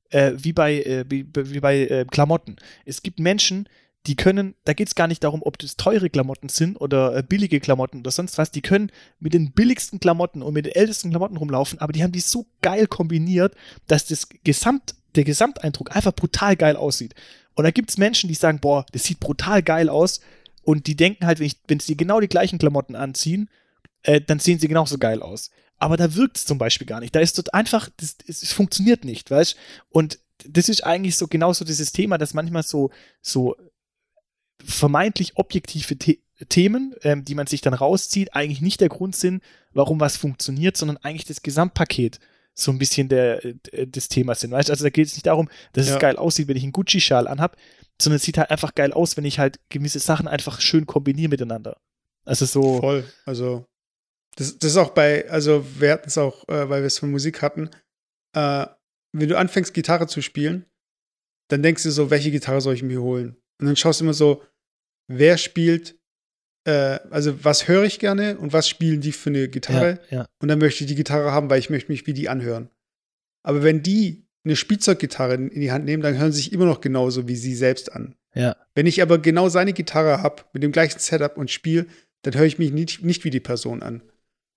[0.09, 2.57] äh, wie bei, äh, wie, wie bei äh, Klamotten.
[2.85, 3.67] Es gibt Menschen,
[4.05, 7.23] die können, da geht es gar nicht darum, ob das teure Klamotten sind oder äh,
[7.23, 11.09] billige Klamotten oder sonst was, die können mit den billigsten Klamotten und mit den ältesten
[11.09, 13.55] Klamotten rumlaufen, aber die haben die so geil kombiniert,
[13.87, 17.15] dass das Gesamt, der Gesamteindruck einfach brutal geil aussieht.
[17.53, 20.19] Und da gibt es Menschen, die sagen, boah, das sieht brutal geil aus
[20.63, 23.49] und die denken halt, wenn, ich, wenn sie genau die gleichen Klamotten anziehen,
[24.03, 25.49] äh, dann sehen sie genauso geil aus.
[25.77, 27.15] Aber da wirkt es zum Beispiel gar nicht.
[27.15, 29.55] Da ist dort einfach, das, es funktioniert nicht, weißt
[29.89, 32.89] Und das ist eigentlich so genauso dieses Thema, dass manchmal so,
[33.21, 33.55] so
[34.63, 39.43] vermeintlich objektive The Themen, ähm, die man sich dann rauszieht, eigentlich nicht der Grund sind,
[39.71, 42.19] warum was funktioniert, sondern eigentlich das Gesamtpaket
[42.53, 44.51] so ein bisschen der, äh, des Themas sind.
[44.51, 44.69] Weißt?
[44.69, 45.93] Also da geht es nicht darum, dass ja.
[45.93, 47.57] es geil aussieht, wenn ich einen Gucci-Schal anhab,
[48.01, 51.29] sondern es sieht halt einfach geil aus, wenn ich halt gewisse Sachen einfach schön kombiniere
[51.29, 51.77] miteinander.
[52.25, 52.79] Also so.
[52.79, 53.03] Voll.
[53.25, 53.65] Also
[54.35, 57.11] das, das ist auch bei, also wir hatten es auch, äh, weil wir es von
[57.11, 57.69] Musik hatten,
[58.33, 58.65] äh,
[59.11, 60.65] wenn du anfängst, Gitarre zu spielen,
[61.49, 63.37] dann denkst du so, welche Gitarre soll ich mir holen?
[63.59, 64.43] Und dann schaust du immer so,
[65.07, 65.95] wer spielt,
[66.65, 69.99] äh, also was höre ich gerne und was spielen die für eine Gitarre.
[70.09, 70.27] Ja, ja.
[70.39, 72.69] Und dann möchte ich die Gitarre haben, weil ich möchte mich wie die anhören.
[73.43, 76.81] Aber wenn die eine Spielzeuggitarre in die Hand nehmen, dann hören sie sich immer noch
[76.81, 78.15] genauso wie sie selbst an.
[78.33, 78.55] Ja.
[78.75, 81.85] Wenn ich aber genau seine Gitarre habe, mit dem gleichen Setup und spiele,
[82.23, 84.01] dann höre ich mich nicht, nicht wie die Person an.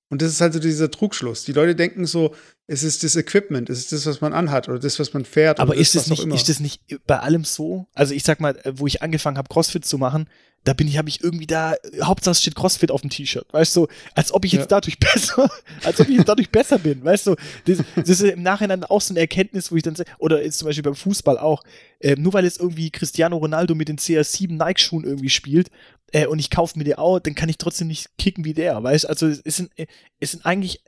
[0.08, 1.44] Und das ist halt so dieser Trugschluss.
[1.44, 2.34] Die Leute denken so,
[2.68, 5.58] es ist das Equipment, es ist das, was man anhat oder das, was man fährt.
[5.58, 7.86] Aber ist, das, das nicht, ist das nicht bei allem so?
[7.94, 10.28] Also ich sag mal, wo ich angefangen habe, CrossFit zu machen,
[10.64, 13.86] da bin ich, habe ich irgendwie da, Hauptsache steht CrossFit auf dem T-Shirt, weißt du,
[14.14, 14.66] als ob ich jetzt ja.
[14.80, 15.48] dadurch besser,
[15.84, 19.00] als ob ich jetzt dadurch besser bin, weißt du, das, das, ist im Nachhinein auch
[19.00, 21.62] so eine Erkenntnis, wo ich dann, oder jetzt zum Beispiel beim Fußball auch,
[22.00, 25.70] äh, nur weil jetzt irgendwie Cristiano Ronaldo mit den CR7 Nike-Schuhen irgendwie spielt
[26.12, 28.82] äh, und ich kaufe mir die auch, dann kann ich trotzdem nicht kicken wie der,
[28.82, 29.70] weißt du, also es sind,
[30.18, 30.82] es sind eigentlich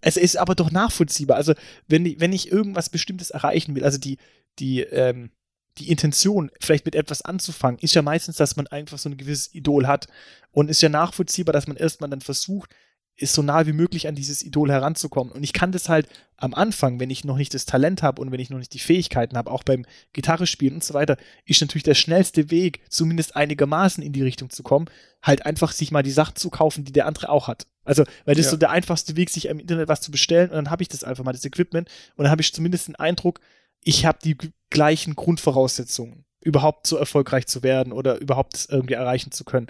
[0.00, 1.36] es ist aber doch nachvollziehbar.
[1.36, 1.54] Also,
[1.88, 4.18] wenn, ich, wenn ich irgendwas Bestimmtes erreichen will, also die,
[4.58, 5.30] die, ähm,
[5.78, 9.54] die Intention, vielleicht mit etwas anzufangen, ist ja meistens, dass man einfach so ein gewisses
[9.54, 10.08] Idol hat.
[10.50, 12.74] Und ist ja nachvollziehbar, dass man erstmal dann versucht,
[13.18, 15.32] ist so nah wie möglich an dieses Idol heranzukommen.
[15.32, 18.30] Und ich kann das halt am Anfang, wenn ich noch nicht das Talent habe und
[18.30, 21.60] wenn ich noch nicht die Fähigkeiten habe, auch beim Gitarre spielen und so weiter, ist
[21.60, 24.86] natürlich der schnellste Weg, zumindest einigermaßen in die Richtung zu kommen,
[25.20, 27.66] halt einfach sich mal die Sachen zu kaufen, die der andere auch hat.
[27.84, 28.48] Also, weil das ja.
[28.48, 30.88] ist so der einfachste Weg, sich im Internet was zu bestellen und dann habe ich
[30.88, 33.40] das einfach mal, das Equipment und dann habe ich zumindest den Eindruck,
[33.82, 34.36] ich habe die
[34.70, 39.68] gleichen Grundvoraussetzungen, überhaupt so erfolgreich zu werden oder überhaupt das irgendwie erreichen zu können.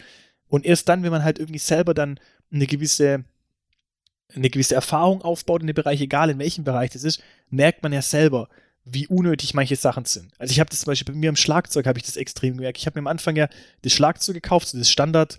[0.48, 2.18] Und erst dann, wenn man halt irgendwie selber dann
[2.52, 3.24] eine gewisse,
[4.34, 7.92] eine gewisse Erfahrung aufbaut in dem Bereich, egal in welchem Bereich das ist, merkt man
[7.92, 8.48] ja selber,
[8.84, 10.32] wie unnötig manche Sachen sind.
[10.38, 12.78] Also ich habe das zum Beispiel bei mir im Schlagzeug habe ich das extrem gemerkt.
[12.78, 13.48] Ich habe mir am Anfang ja
[13.82, 15.38] das Schlagzeug gekauft, so das Standard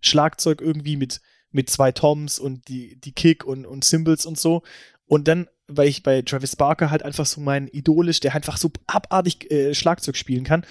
[0.00, 1.20] Schlagzeug irgendwie mit
[1.54, 4.64] mit zwei Toms und die, die Kick und, und Symbols und so.
[5.06, 8.56] Und dann, weil ich bei Travis Barker halt einfach so mein Idol ist, der einfach
[8.56, 10.66] so abartig äh, Schlagzeug spielen kann.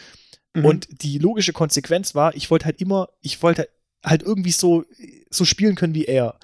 [0.54, 0.66] Mhm.
[0.66, 3.70] Und die logische Konsequenz war, ich wollte halt immer, ich wollte
[4.04, 4.84] halt irgendwie so,
[5.30, 6.38] so spielen können wie er.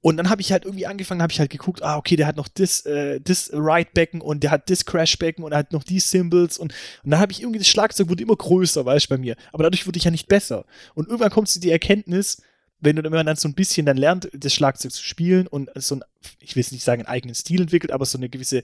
[0.00, 2.36] Und dann habe ich halt irgendwie angefangen, habe ich halt geguckt, ah, okay, der hat
[2.36, 5.98] noch das, äh, das Ride-Becken und der hat das Crash-Becken und er hat noch die
[5.98, 9.18] Symbols und, und dann habe ich irgendwie, das Schlagzeug wurde immer größer, weißt du, bei
[9.18, 9.34] mir.
[9.52, 10.66] Aber dadurch wurde ich ja nicht besser.
[10.94, 12.40] Und irgendwann kommt zu die Erkenntnis,
[12.80, 15.96] wenn du man dann so ein bisschen dann lernt, das Schlagzeug zu spielen und so
[15.96, 16.04] ein,
[16.40, 18.62] ich will es nicht sagen, einen eigenen Stil entwickelt, aber so eine gewisse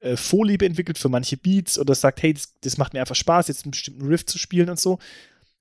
[0.00, 3.48] äh, Vorliebe entwickelt für manche Beats oder sagt, hey, das, das macht mir einfach Spaß,
[3.48, 4.98] jetzt einen bestimmten Riff zu spielen und so,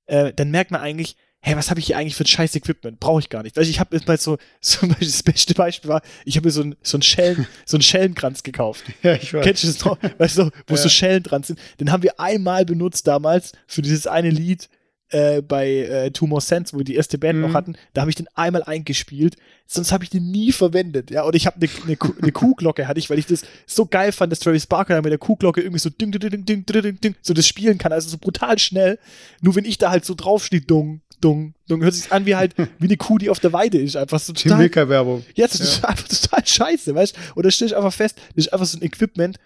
[0.06, 3.00] äh, dann merkt man eigentlich, hey, was habe ich hier eigentlich für ein scheiß Equipment?
[3.00, 3.56] Brauche ich gar nicht.
[3.56, 6.62] Weißt, ich habe jetzt mal so, so das beste Beispiel war, ich habe mir so,
[6.62, 8.84] ein, so einen Schellen, so einen Schellenkranz gekauft.
[9.02, 9.44] Ja, ich weiß.
[9.44, 9.98] Kennst du das noch?
[10.18, 10.78] Weißt du, wo ja.
[10.78, 11.60] so Schellen dran sind?
[11.80, 14.70] Den haben wir einmal benutzt damals für dieses eine Lied,
[15.10, 17.48] äh, bei äh, Two More Sense, wo wir die erste Band mhm.
[17.48, 21.24] noch hatten, da habe ich den einmal eingespielt, sonst habe ich den nie verwendet, ja,
[21.24, 24.32] und ich habe eine ne, ne Kuhglocke hatte ich, weil ich das so geil fand,
[24.32, 27.16] dass Travis Barker da mit der Kuhglocke irgendwie so ding, ding, ding, ding, ding, ding,
[27.22, 29.00] so das spielen kann, also so brutal schnell,
[29.42, 32.56] nur wenn ich da halt so draufstehe, dung, dung, dung, hört sich an wie halt,
[32.80, 34.90] wie eine Kuh, die auf der Weide ist, einfach so total.
[34.90, 35.26] Werbung.
[35.36, 38.46] Ja, das ist einfach total scheiße, weißt du, und da stehe ich einfach fest, das
[38.46, 39.38] ist einfach so ein Equipment,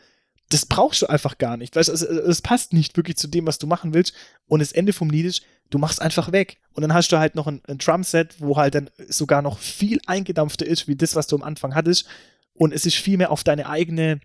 [0.53, 1.75] das brauchst du einfach gar nicht.
[1.75, 4.13] Weißt es, es, passt nicht wirklich zu dem, was du machen willst.
[4.45, 6.57] Und das Ende vom Lied ist, du machst einfach weg.
[6.73, 9.99] Und dann hast du halt noch ein, ein Drumset, wo halt dann sogar noch viel
[10.05, 12.05] eingedampfter ist, wie das, was du am Anfang hattest.
[12.53, 14.19] Und es ist viel mehr auf deine eigene,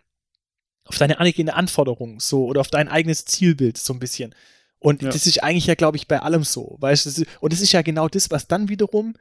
[0.85, 4.35] auf deine eigene Anforderung so oder auf dein eigenes Zielbild so ein bisschen.
[4.79, 5.09] Und ja.
[5.09, 6.77] das ist eigentlich ja, glaube ich, bei allem so.
[6.81, 9.15] Weißt du, und das ist ja genau das, was dann wiederum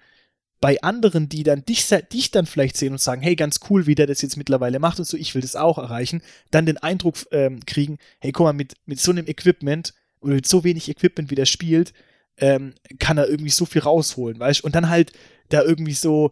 [0.59, 3.95] bei anderen, die dann dich, dich dann vielleicht sehen und sagen, hey, ganz cool, wie
[3.95, 7.15] der das jetzt mittlerweile macht und so, ich will das auch erreichen, dann den Eindruck
[7.31, 11.29] ähm, kriegen, hey, guck mal, mit, mit so einem Equipment oder mit so wenig Equipment,
[11.29, 11.93] wie der spielt,
[12.37, 14.63] ähm, kann er irgendwie so viel rausholen, weißt?
[14.63, 15.11] Und dann halt
[15.49, 16.31] da irgendwie so,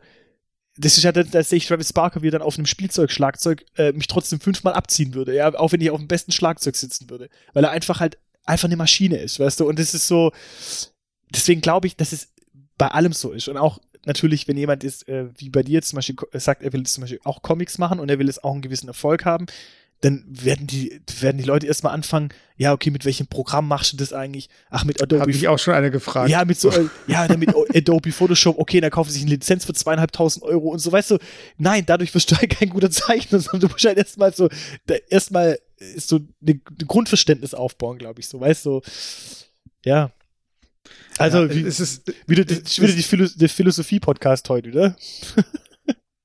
[0.78, 3.92] das ist ja, da sehe ich Travis Barker, wie er dann auf einem Spielzeugschlagzeug äh,
[3.94, 7.30] mich trotzdem fünfmal abziehen würde, ja, auch wenn ich auf dem besten Schlagzeug sitzen würde,
[7.54, 10.32] weil er einfach halt einfach eine Maschine ist, weißt du, und das ist so,
[11.30, 12.34] deswegen glaube ich, dass es
[12.78, 15.98] bei allem so ist und auch natürlich, wenn jemand ist, äh, wie bei dir zum
[15.98, 18.62] Beispiel sagt, er will zum Beispiel auch Comics machen und er will es auch einen
[18.62, 19.48] gewissen Erfolg haben,
[20.02, 23.98] dann werden die, werden die Leute erstmal anfangen, ja, okay, mit welchem Programm machst du
[23.98, 24.50] das eigentlich?
[24.70, 25.22] Ach, mit Adobe.
[25.22, 26.30] Habe ich auch schon eine gefragt.
[26.30, 29.32] Ja, mit so, äh, ja, dann mit Adobe Photoshop, okay, dann kaufen sie sich eine
[29.32, 31.18] Lizenz für zweieinhalbtausend Euro und so, weißt du,
[31.58, 34.50] nein, dadurch wirst du halt kein guter Zeichner, sondern du musst halt erstmal so,
[35.10, 35.60] erstmal
[35.98, 38.82] so ein Grundverständnis aufbauen, glaube ich, so, weißt du,
[39.84, 40.12] ja.
[41.18, 44.96] Also, ja, wie, es ist, wieder, es, wieder die Philo der Philosophie-Podcast heute, oder?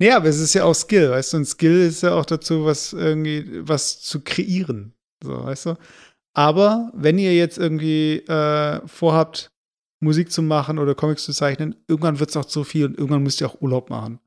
[0.02, 2.64] Ja, aber es ist ja auch Skill, weißt du, und Skill ist ja auch dazu,
[2.64, 4.94] was irgendwie, was zu kreieren.
[5.22, 5.76] So, weißt du?
[6.32, 9.50] Aber wenn ihr jetzt irgendwie äh, vorhabt,
[10.00, 13.22] Musik zu machen oder Comics zu zeichnen, irgendwann wird es auch zu viel und irgendwann
[13.22, 14.20] müsst ihr auch Urlaub machen.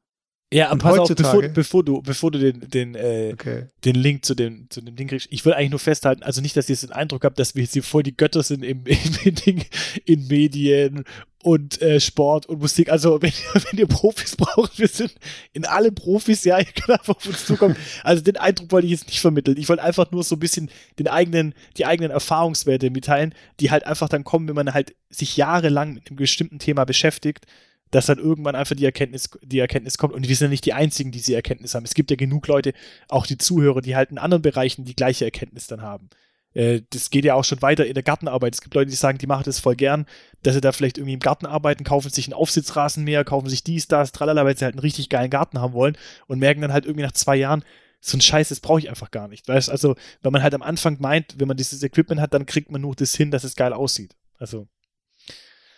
[0.53, 3.65] Ja, und pass auf, bevor, bevor, du, bevor du den, den, äh, okay.
[3.83, 6.55] den Link zu dem, zu dem Ding kriegst, ich will eigentlich nur festhalten, also nicht,
[6.55, 8.83] dass ihr jetzt den Eindruck habt, dass wir jetzt hier voll die Götter sind im,
[8.85, 9.65] im, in,
[10.05, 11.03] in Medien
[11.43, 12.89] und äh, Sport und Musik.
[12.89, 15.13] Also, wenn, wenn ihr Profis braucht, wir sind
[15.51, 17.75] in alle Profis, ja, ihr könnt einfach auf uns zukommen.
[18.03, 19.57] Also, den Eindruck wollte ich jetzt nicht vermitteln.
[19.57, 23.85] Ich wollte einfach nur so ein bisschen den eigenen, die eigenen Erfahrungswerte mitteilen, die halt
[23.85, 27.45] einfach dann kommen, wenn man halt sich jahrelang mit einem bestimmten Thema beschäftigt
[27.93, 30.13] dass dann irgendwann einfach die Erkenntnis, die Erkenntnis kommt.
[30.13, 31.85] Und wir sind ja nicht die Einzigen, die diese Erkenntnis haben.
[31.85, 32.73] Es gibt ja genug Leute,
[33.07, 36.09] auch die Zuhörer, die halt in anderen Bereichen die gleiche Erkenntnis dann haben.
[36.55, 38.55] Äh, das geht ja auch schon weiter in der Gartenarbeit.
[38.55, 40.07] Es gibt Leute, die sagen, die machen das voll gern,
[40.41, 43.87] dass sie da vielleicht irgendwie im Garten arbeiten, kaufen sich einen Aufsitzrasenmäher, kaufen sich dies,
[43.87, 45.95] das, tralala, weil sie halt einen richtig geilen Garten haben wollen
[46.27, 47.63] und merken dann halt irgendwie nach zwei Jahren,
[48.01, 49.47] so ein Scheiß, das brauche ich einfach gar nicht.
[49.47, 52.71] Weißt also, wenn man halt am Anfang meint, wenn man dieses Equipment hat, dann kriegt
[52.71, 54.15] man nur das hin, dass es geil aussieht.
[54.39, 54.67] Also.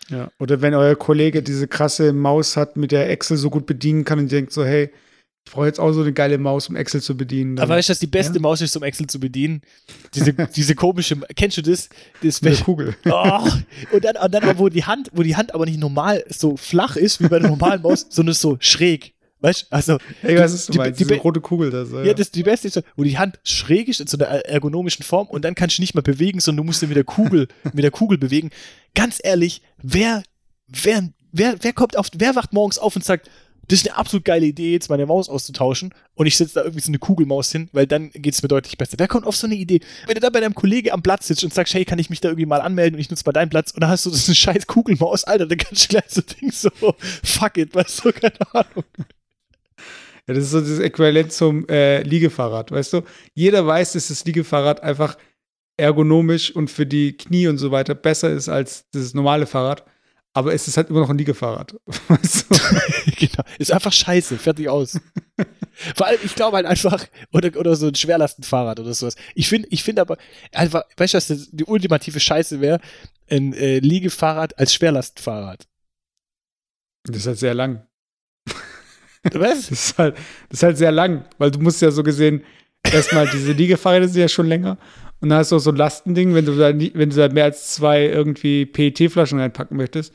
[0.09, 4.05] Ja, oder wenn euer Kollege diese krasse Maus hat, mit der Excel so gut bedienen
[4.05, 4.91] kann und denkt so, hey,
[5.47, 7.55] ich brauche jetzt auch so eine geile Maus, um Excel zu bedienen.
[7.55, 8.41] Dann, Aber weißt du, dass die beste ja?
[8.41, 9.61] Maus ist, um Excel zu bedienen?
[10.15, 11.89] Diese, diese komische, kennst du das?
[12.21, 12.95] das Eine Kugel.
[13.05, 13.47] Oh,
[13.91, 16.95] und dann, und dann wo die Hand, wo die Hand aber nicht normal so flach
[16.95, 19.14] ist, wie bei der normalen Maus, sondern so schräg.
[19.41, 19.97] Weißt du, also.
[20.23, 20.99] Ey, was ist du meinst?
[20.99, 22.01] Die, die, rote Kugel da so.
[22.01, 25.27] Ja, das die beste ist, wo die Hand schräg ist in so einer ergonomischen Form
[25.27, 27.83] und dann kannst du nicht mehr bewegen, sondern du musst sie mit der Kugel, mit
[27.83, 28.49] der Kugel bewegen.
[28.93, 30.23] Ganz ehrlich, wer
[30.67, 33.29] wer, wer, wer kommt auf, wer wacht morgens auf und sagt,
[33.67, 36.81] das ist eine absolut geile Idee, jetzt meine Maus auszutauschen und ich setze da irgendwie
[36.81, 38.97] so eine Kugelmaus hin, weil dann geht es mir deutlich besser.
[38.99, 39.79] Wer kommt auf so eine Idee?
[40.05, 42.21] Wenn du da bei deinem Kollege am Platz sitzt und sagst, hey, kann ich mich
[42.21, 44.27] da irgendwie mal anmelden und ich nutze mal deinen Platz und dann hast du so
[44.27, 46.69] eine scheiß Kugelmaus, Alter, dann kannst du gleich so Ding so,
[47.23, 48.85] fuck it, weißt du, keine Ahnung.
[50.27, 53.01] Ja, das ist so das Äquivalent zum äh, Liegefahrrad, weißt du?
[53.33, 55.17] Jeder weiß, dass das Liegefahrrad einfach
[55.77, 59.85] ergonomisch und für die Knie und so weiter besser ist als das normale Fahrrad.
[60.33, 61.75] aber es ist halt immer noch ein Liegefahrrad.
[62.07, 63.11] Weißt du?
[63.17, 63.43] genau.
[63.57, 64.99] Ist einfach scheiße, fertig aus.
[65.95, 69.15] Vor allem, ich glaube halt einfach, oder, oder so ein Schwerlastenfahrrad oder sowas.
[69.33, 70.17] Ich finde, ich finde aber,
[70.53, 72.79] einfach, weißt du, was die ultimative Scheiße wäre?
[73.29, 75.67] Ein äh, Liegefahrrad als Schwerlastenfahrrad.
[77.03, 77.87] Das ist halt sehr lang.
[79.33, 79.69] Was?
[79.69, 80.15] Das ist halt,
[80.49, 82.43] das ist halt sehr lang, weil du musst ja so gesehen,
[82.83, 84.77] erstmal diese Liegefahrräder sind ja schon länger.
[85.21, 87.29] Und dann hast du auch so ein Lastending, wenn du da, nie- wenn du da
[87.29, 90.13] mehr als zwei irgendwie PET-Flaschen reinpacken möchtest,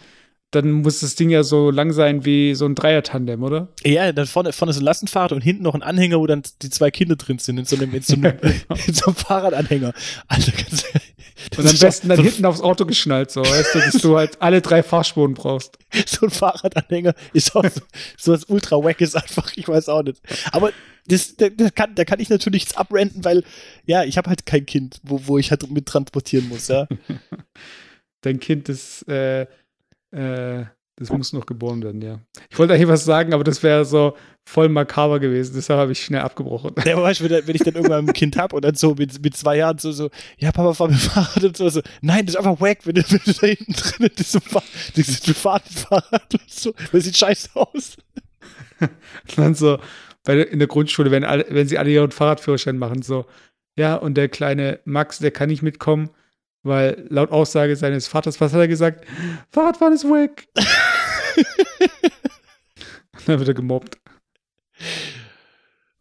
[0.50, 3.68] dann muss das Ding ja so lang sein wie so ein Dreier-Tandem, oder?
[3.84, 6.70] Ja, dann vorne, vorne so ein Lastenfahrrad und hinten noch ein Anhänger, wo dann die
[6.70, 8.34] zwei Kinder drin sind, in so einem, in so einem,
[8.86, 9.92] in so einem Fahrradanhänger.
[10.26, 10.84] Alter, ganz
[11.56, 14.60] Und am besten dann hinten aufs Auto geschnallt, so, weißt du, dass du halt alle
[14.60, 15.78] drei Fahrspuren brauchst.
[16.06, 17.80] so ein Fahrradanhänger ist auch so,
[18.18, 20.20] so was ultra wack ist einfach, ich weiß auch nicht.
[20.50, 20.72] Aber
[21.06, 23.44] das, da, da, kann, da kann ich natürlich nichts abrenten, weil,
[23.86, 26.88] ja, ich habe halt kein Kind, wo, wo ich halt mit transportieren muss, ja.
[28.22, 29.46] Dein Kind ist, äh,
[30.10, 30.64] äh,
[31.00, 32.20] das muss noch geboren werden, ja.
[32.50, 36.04] Ich wollte eigentlich was sagen, aber das wäre so voll makaber gewesen, deshalb habe ich
[36.04, 36.74] schnell abgebrochen.
[36.84, 38.94] Ja, aber weißt du, wenn, wenn ich dann irgendwann ein Kind habe und dann so
[38.94, 41.80] mit, mit zwei Jahren so, so, ja, Papa, fahr mit dem Fahrrad und so, so,
[42.02, 44.62] nein, das ist einfach wack, wenn du, wenn du da hinten drin in diesem Fahr
[44.94, 47.96] dieses Fahrrad und so, das sieht scheiße aus.
[48.80, 49.78] Und dann so,
[50.24, 53.26] bei, in der Grundschule, wenn, alle, wenn sie alle ihren Fahrradführerschein machen, so,
[53.76, 56.10] ja, und der kleine Max, der kann nicht mitkommen,
[56.62, 59.06] weil laut Aussage seines Vaters, was hat er gesagt?
[59.50, 60.04] Fahrradfahren ist.
[60.04, 60.12] Und
[63.26, 63.98] dann wird er gemobbt.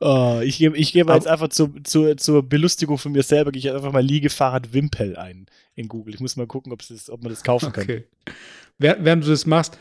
[0.01, 3.59] Oh, ich gebe ich Aber- jetzt einfach zur, zur, zur Belustigung von mir selber, gehe
[3.59, 6.13] ich einfach mal Liegefahrrad Wimpel ein in Google.
[6.13, 7.83] Ich muss mal gucken, ob, das, ob man das kaufen kann.
[7.83, 8.05] Okay.
[8.77, 9.77] Während du das machst,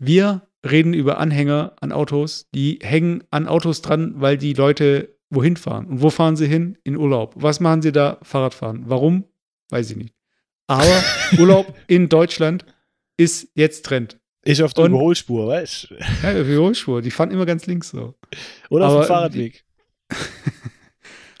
[0.00, 5.58] wir reden über Anhänger an Autos, die hängen an Autos dran, weil die Leute wohin
[5.58, 5.86] fahren.
[5.86, 6.78] Und wo fahren sie hin?
[6.84, 7.34] In Urlaub.
[7.36, 8.18] Was machen sie da?
[8.22, 8.84] Fahrradfahren.
[8.86, 9.24] Warum?
[9.68, 10.14] Weiß ich nicht.
[10.68, 11.02] Aber
[11.38, 12.64] Urlaub in Deutschland
[13.16, 14.18] ist jetzt Trend.
[14.44, 15.94] Ich auf der Und- Überholspur, weißt du?
[15.96, 17.02] Ja, für Hochspur.
[17.02, 18.14] Die fahren immer ganz links so.
[18.70, 19.64] Oder auf Aber- dem Fahrradweg.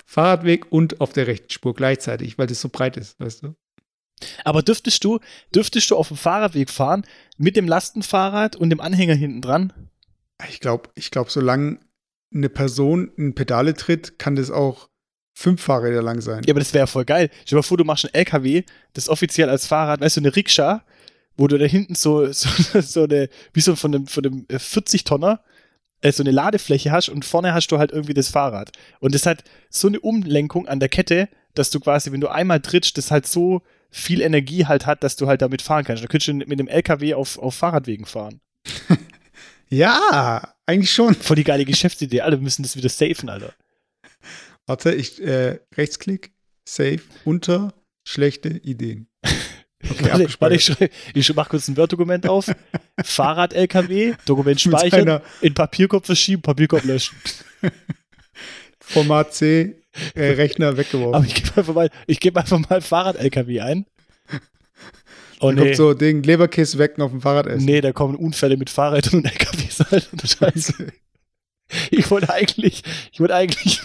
[0.06, 3.54] Fahrradweg und auf der rechten Spur gleichzeitig, weil das so breit ist, weißt du?
[4.44, 5.20] Aber dürftest du,
[5.54, 7.04] dürftest du auf dem Fahrradweg fahren
[7.36, 9.72] mit dem Lastenfahrrad und dem Anhänger hinten dran?
[10.48, 11.78] Ich glaube, ich glaub, solange
[12.34, 14.88] eine Person in Pedale tritt, kann das auch
[15.38, 16.42] fünf Fahrräder lang sein.
[16.44, 17.30] Ja, aber das wäre voll geil.
[17.44, 20.34] Stell dir mal vor, du machst einen LKW, das offiziell als Fahrrad, weißt du, eine
[20.34, 20.82] Rikscha,
[21.36, 22.48] wo du da hinten so, so,
[22.80, 25.40] so eine, wie so von einem, von äh, 40-Tonner,
[26.00, 28.72] äh, so eine Ladefläche hast und vorne hast du halt irgendwie das Fahrrad.
[28.98, 32.60] Und das hat so eine Umlenkung an der Kette, dass du quasi, wenn du einmal
[32.60, 36.02] trittst, das halt so viel Energie halt hat, dass du halt damit fahren kannst.
[36.02, 38.40] Da könntest du mit dem LKW auf, auf Fahrradwegen fahren.
[39.70, 41.14] Ja, eigentlich schon.
[41.14, 42.22] Voll die geile Geschäftsidee.
[42.22, 43.52] Alle müssen das wieder safen, Alter.
[44.68, 46.32] Warte, ich äh, Rechtsklick,
[46.68, 47.72] Save, unter
[48.04, 49.08] schlechte Ideen.
[49.80, 52.50] Okay, warte, warte, ich, ich mach kurz ein Word-Dokument auf.
[53.00, 57.16] Fahrrad-LKW, Dokument Mit speichern, in Papierkorb verschieben, Papierkorb löschen.
[58.80, 59.76] Format C,
[60.16, 61.14] äh, Rechner weggeworfen.
[61.14, 63.86] Aber ich gebe einfach mal, ich gebe einfach mal Fahrrad-LKW ein.
[65.40, 65.60] Oh Dann nee.
[65.62, 67.64] kommt so Ding, Leberkäse wecken auf dem Fahrrad essen.
[67.64, 70.08] Nee, da kommen Unfälle mit Fahrrädern und LKWs halt.
[70.10, 70.92] Und Scheiße.
[71.90, 73.80] Ich wollte eigentlich, ich wollte eigentlich.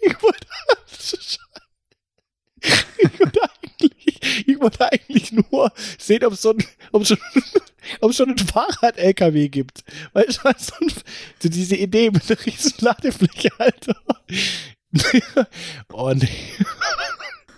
[0.00, 0.46] ich wollte.
[2.98, 7.18] Ich wollte eigentlich, ich wollte eigentlich nur sehen, ob es so ein, ob schon,
[8.00, 9.84] ob schon ein Fahrrad-LKW gibt.
[10.12, 10.92] Weißt du, was so, ein,
[11.40, 13.96] so diese Idee mit einer riesen Ladefläche, Alter.
[15.92, 16.28] oh nee.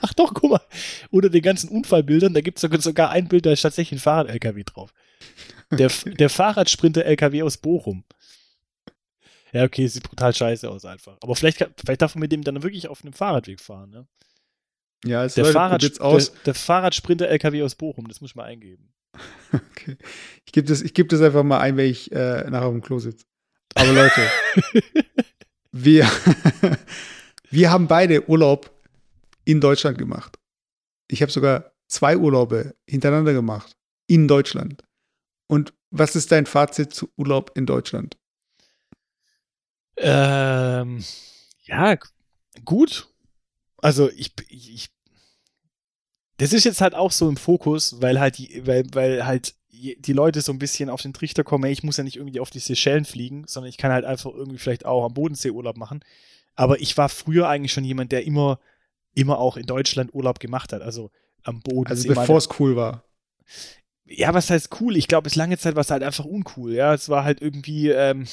[0.03, 0.61] Ach doch, guck mal.
[1.11, 4.65] Unter den ganzen Unfallbildern, da gibt es sogar ein Bild, da ist tatsächlich ein Fahrrad-LKW
[4.65, 4.93] drauf.
[5.71, 8.05] Der, der Fahrradsprinter-LKW aus Bochum.
[9.53, 11.17] Ja, okay, sieht brutal scheiße aus einfach.
[11.21, 14.07] Aber vielleicht, vielleicht darf man mit dem dann wirklich auf einem Fahrradweg fahren, ne?
[15.05, 16.33] Ja, es Der, Fahrrad, probiert's aus.
[16.33, 18.93] der, der Fahrradsprinter-LKW aus Bochum, das muss ich mal eingeben.
[19.53, 19.97] Okay.
[20.45, 22.83] Ich gebe das, ich geb das einfach mal ein, wenn ich äh, nachher auf dem
[22.83, 23.25] Klo sitze.
[23.75, 24.21] Aber Leute,
[25.73, 26.09] wir,
[27.51, 28.71] wir haben beide Urlaub
[29.51, 30.39] in Deutschland gemacht.
[31.09, 33.77] Ich habe sogar zwei Urlaube hintereinander gemacht
[34.07, 34.85] in Deutschland.
[35.49, 38.17] Und was ist dein Fazit zu Urlaub in Deutschland?
[39.97, 41.05] Ähm,
[41.65, 41.99] ja,
[42.65, 43.09] gut.
[43.79, 44.91] Also ich, ich,
[46.37, 50.13] das ist jetzt halt auch so im Fokus, weil halt die, weil, weil halt die
[50.13, 52.51] Leute so ein bisschen auf den Trichter kommen, ey, ich muss ja nicht irgendwie auf
[52.51, 56.05] die Seychellen fliegen, sondern ich kann halt einfach irgendwie vielleicht auch am Bodensee Urlaub machen.
[56.55, 58.61] Aber ich war früher eigentlich schon jemand, der immer,
[59.21, 61.11] immer auch in Deutschland Urlaub gemacht hat, also
[61.43, 62.09] am Bodensee.
[62.09, 63.05] Also bevor es cool war.
[64.07, 64.97] ja, was heißt cool?
[64.97, 66.75] Ich glaube, es lange Zeit war es halt einfach uncool.
[66.75, 68.27] Ja, es war halt irgendwie, ähm,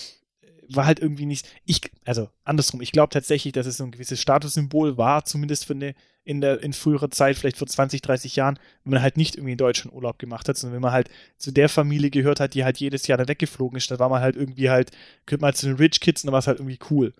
[0.69, 1.47] war halt irgendwie nicht.
[1.65, 5.73] Ich, also andersrum, ich glaube tatsächlich, dass es so ein gewisses Statussymbol war, zumindest für
[5.73, 5.95] eine
[6.27, 9.53] in der in früherer Zeit, vielleicht vor 20, 30 Jahren, wenn man halt nicht irgendwie
[9.53, 12.65] in Deutschland Urlaub gemacht hat, sondern wenn man halt zu der Familie gehört hat, die
[12.65, 14.91] halt jedes Jahr da weggeflogen ist, dann war man halt irgendwie halt,
[15.25, 17.13] könnte man halt zu den Rich Kids und dann war es halt irgendwie cool.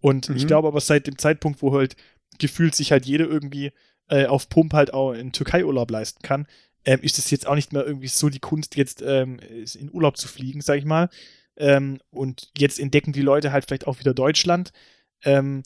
[0.00, 0.36] Und mhm.
[0.36, 1.96] ich glaube aber seit dem Zeitpunkt, wo halt
[2.38, 3.72] gefühlt sich halt jeder irgendwie
[4.08, 6.46] äh, auf Pump halt auch in Türkei-Urlaub leisten kann,
[6.84, 10.16] ähm, ist es jetzt auch nicht mehr irgendwie so die Kunst, jetzt ähm, in Urlaub
[10.16, 11.08] zu fliegen, sag ich mal.
[11.56, 14.72] Ähm, und jetzt entdecken die Leute halt vielleicht auch wieder Deutschland.
[15.24, 15.62] Ähm,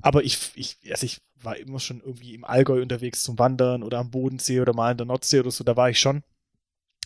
[0.00, 3.98] aber ich, ich, also ich war immer schon irgendwie im Allgäu unterwegs zum Wandern oder
[3.98, 6.22] am Bodensee oder mal in der Nordsee oder so, da war ich schon.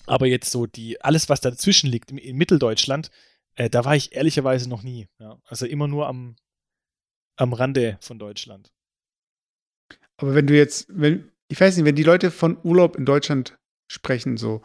[0.07, 3.11] Aber jetzt so die, alles, was dazwischen liegt, in, in Mitteldeutschland,
[3.55, 5.09] äh, da war ich ehrlicherweise noch nie.
[5.19, 5.39] Ja.
[5.45, 6.37] Also immer nur am,
[7.37, 8.73] am Rande von Deutschland.
[10.21, 13.59] Aber wenn du jetzt, wenn, ich weiß nicht, wenn die Leute von Urlaub in Deutschland
[13.91, 14.63] sprechen, so,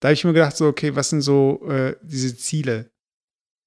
[0.00, 2.90] da habe ich mir gedacht, so, okay, was sind so äh, diese Ziele?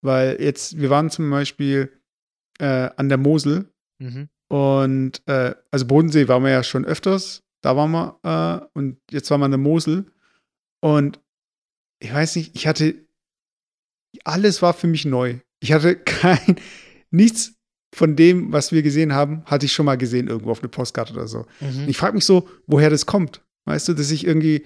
[0.04, 1.92] Weil jetzt, wir waren zum Beispiel
[2.60, 4.30] äh, an der Mosel mhm.
[4.50, 9.32] und äh, also Bodensee waren wir ja schon öfters, da waren wir äh, und jetzt
[9.32, 10.12] waren wir an der Mosel
[10.82, 11.20] und
[12.00, 13.08] ich weiß nicht, ich hatte,
[14.24, 15.40] alles war für mich neu.
[15.60, 16.58] Ich hatte kein,
[17.10, 17.57] nichts
[17.98, 21.14] von dem, was wir gesehen haben, hatte ich schon mal gesehen irgendwo auf einer Postkarte
[21.14, 21.46] oder so.
[21.60, 21.86] Mhm.
[21.88, 23.42] Ich frage mich so, woher das kommt.
[23.66, 24.66] Weißt du, dass ich irgendwie,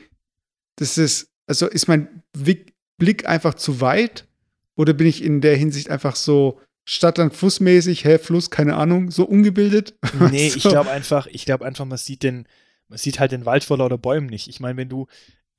[0.75, 2.23] das ist, also ist mein
[2.97, 4.27] Blick einfach zu weit
[4.75, 9.23] oder bin ich in der Hinsicht einfach so Stadtland Flussmäßig, hä, Fluss, keine Ahnung, so
[9.23, 9.95] ungebildet?
[10.29, 10.57] Nee, so.
[10.57, 12.47] ich glaube einfach, ich glaube einfach, man sieht den,
[12.89, 14.49] man sieht halt den Wald vor lauter Bäumen nicht.
[14.49, 15.07] Ich meine, wenn du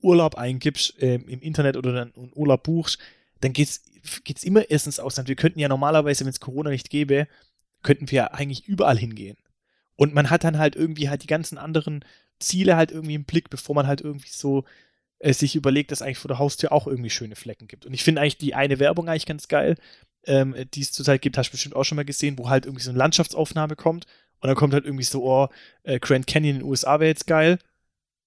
[0.03, 2.99] Urlaub eingibst äh, im Internet oder dann Urlaub buchst,
[3.41, 3.83] dann geht's,
[4.25, 5.29] geht's immer erstens Ausland.
[5.29, 7.29] Wir könnten ja normalerweise, wenn es Corona nicht gäbe,
[7.83, 9.37] könnten wir ja eigentlich überall hingehen.
[9.97, 12.05] Und man hat dann halt irgendwie halt die ganzen anderen
[12.39, 14.65] Ziele halt irgendwie im Blick, bevor man halt irgendwie so
[15.19, 17.87] äh, sich überlegt, dass eigentlich vor der Haustür auch irgendwie schöne Flecken gibt.
[17.87, 19.77] Und ich finde eigentlich die eine Werbung eigentlich ganz geil,
[20.27, 22.83] ähm, die es zurzeit gibt, hast du bestimmt auch schon mal gesehen, wo halt irgendwie
[22.83, 24.07] so eine Landschaftsaufnahme kommt
[24.41, 25.49] und dann kommt halt irgendwie so, oh,
[25.85, 27.59] äh, Grand Canyon in den USA wäre jetzt geil.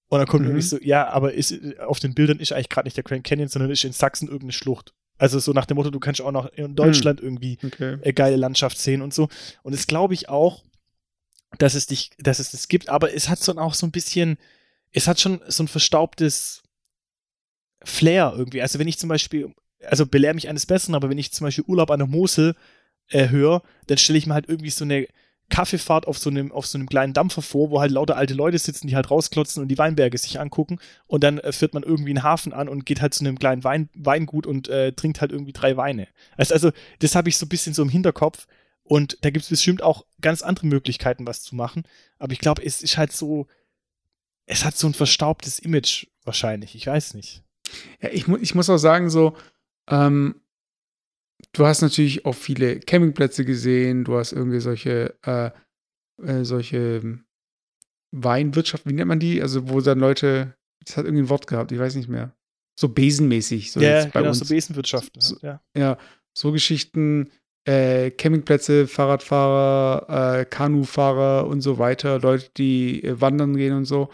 [0.07, 0.51] Und dann kommt mhm.
[0.51, 3.25] irgendwie so, ja, aber ist, äh, auf den Bildern ist eigentlich gerade nicht der Grand
[3.25, 4.93] Canyon, sondern ist in Sachsen irgendeine Schlucht.
[5.17, 7.27] Also so nach dem Motto, du kannst auch noch in Deutschland mhm.
[7.27, 7.97] irgendwie okay.
[8.01, 9.29] äh, geile Landschaft sehen und so.
[9.63, 10.63] Und das glaube ich auch,
[11.57, 14.37] dass es dich, dass es das gibt, aber es hat so auch so ein bisschen,
[14.91, 16.63] es hat schon so ein verstaubtes
[17.83, 18.61] Flair irgendwie.
[18.61, 19.53] Also wenn ich zum Beispiel,
[19.83, 22.55] also belehr mich eines Besseren, aber wenn ich zum Beispiel Urlaub an der Mosel
[23.09, 25.07] äh, höre, dann stelle ich mir halt irgendwie so eine
[25.49, 28.57] Kaffeefahrt auf so einem, auf so einem kleinen Dampfer vor, wo halt lauter alte Leute
[28.57, 30.79] sitzen, die halt rausklotzen und die Weinberge sich angucken.
[31.07, 33.63] Und dann äh, führt man irgendwie einen Hafen an und geht halt zu einem kleinen
[33.63, 36.07] Wein, Weingut und äh, trinkt halt irgendwie drei Weine.
[36.35, 38.47] Also, also das habe ich so ein bisschen so im Hinterkopf.
[38.83, 41.83] Und da gibt es bestimmt auch ganz andere Möglichkeiten, was zu machen.
[42.19, 43.47] Aber ich glaube, es ist halt so,
[44.45, 46.75] es hat so ein verstaubtes Image wahrscheinlich.
[46.75, 47.43] Ich weiß nicht.
[48.01, 49.35] Ja, ich, mu ich muss auch sagen, so,
[49.87, 50.41] ähm,
[51.53, 55.51] du hast natürlich auch viele Campingplätze gesehen, du hast irgendwie solche, äh,
[56.23, 57.25] äh, solche ähm,
[58.11, 59.41] Weinwirtschaft, wie nennt man die?
[59.41, 60.55] Also, wo dann Leute,
[60.85, 62.35] das hat irgendwie ein Wort gehabt, ich weiß nicht mehr.
[62.79, 63.71] So besenmäßig.
[63.71, 64.39] So ja, bei genau, uns.
[64.39, 65.11] so Besenwirtschaft.
[65.17, 65.61] So, ja.
[65.77, 65.97] ja,
[66.33, 67.31] so Geschichten,
[67.65, 74.09] äh, Campingplätze, Fahrradfahrer, äh, Kanufahrer und so weiter, Leute, die äh, wandern gehen und so.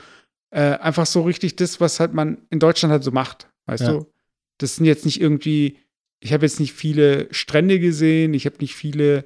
[0.52, 3.92] Äh, einfach so richtig das, was halt man in Deutschland halt so macht, weißt ja.
[3.92, 4.12] du?
[4.60, 5.80] Das sind jetzt nicht irgendwie
[6.22, 9.26] ich habe jetzt nicht viele Strände gesehen, ich habe nicht viele,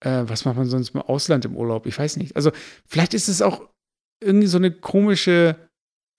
[0.00, 1.86] äh, was macht man sonst im Ausland im Urlaub?
[1.86, 2.36] Ich weiß nicht.
[2.36, 2.52] Also
[2.86, 3.68] vielleicht ist es auch
[4.22, 5.56] irgendwie so eine komische,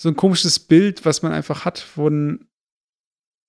[0.01, 2.47] so ein komisches Bild, was man einfach hat von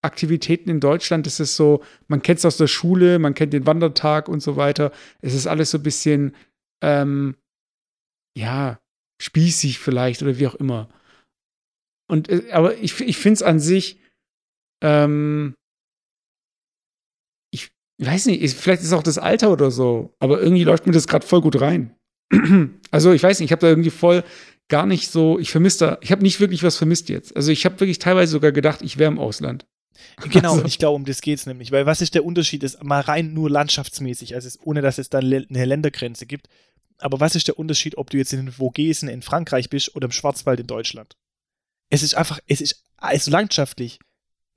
[0.02, 1.26] Aktivitäten in Deutschland.
[1.26, 4.56] Das ist so, man kennt es aus der Schule, man kennt den Wandertag und so
[4.56, 4.92] weiter.
[5.20, 6.36] Es ist alles so ein bisschen,
[6.82, 7.36] ähm,
[8.36, 8.80] ja,
[9.20, 10.88] spießig vielleicht oder wie auch immer.
[12.08, 14.00] Und, äh, aber ich, ich finde es an sich,
[14.82, 15.56] ähm,
[18.00, 20.92] ich weiß nicht, vielleicht ist es auch das Alter oder so, aber irgendwie läuft mir
[20.92, 21.94] das gerade voll gut rein.
[22.90, 24.24] also ich weiß nicht, ich habe da irgendwie voll
[24.68, 27.36] gar nicht so, ich vermisse da, ich habe nicht wirklich was vermisst jetzt.
[27.36, 29.66] Also ich habe wirklich teilweise sogar gedacht, ich wäre im Ausland.
[30.30, 30.64] Genau, also.
[30.64, 33.34] ich glaube, um das geht es nämlich, weil was ist der Unterschied, ist mal rein
[33.34, 36.48] nur landschaftsmäßig, also ist, ohne dass es da eine Ländergrenze gibt.
[37.00, 40.06] Aber was ist der Unterschied, ob du jetzt in den Vogesen in Frankreich bist oder
[40.06, 41.16] im Schwarzwald in Deutschland?
[41.90, 43.98] Es ist einfach, es ist also landschaftlich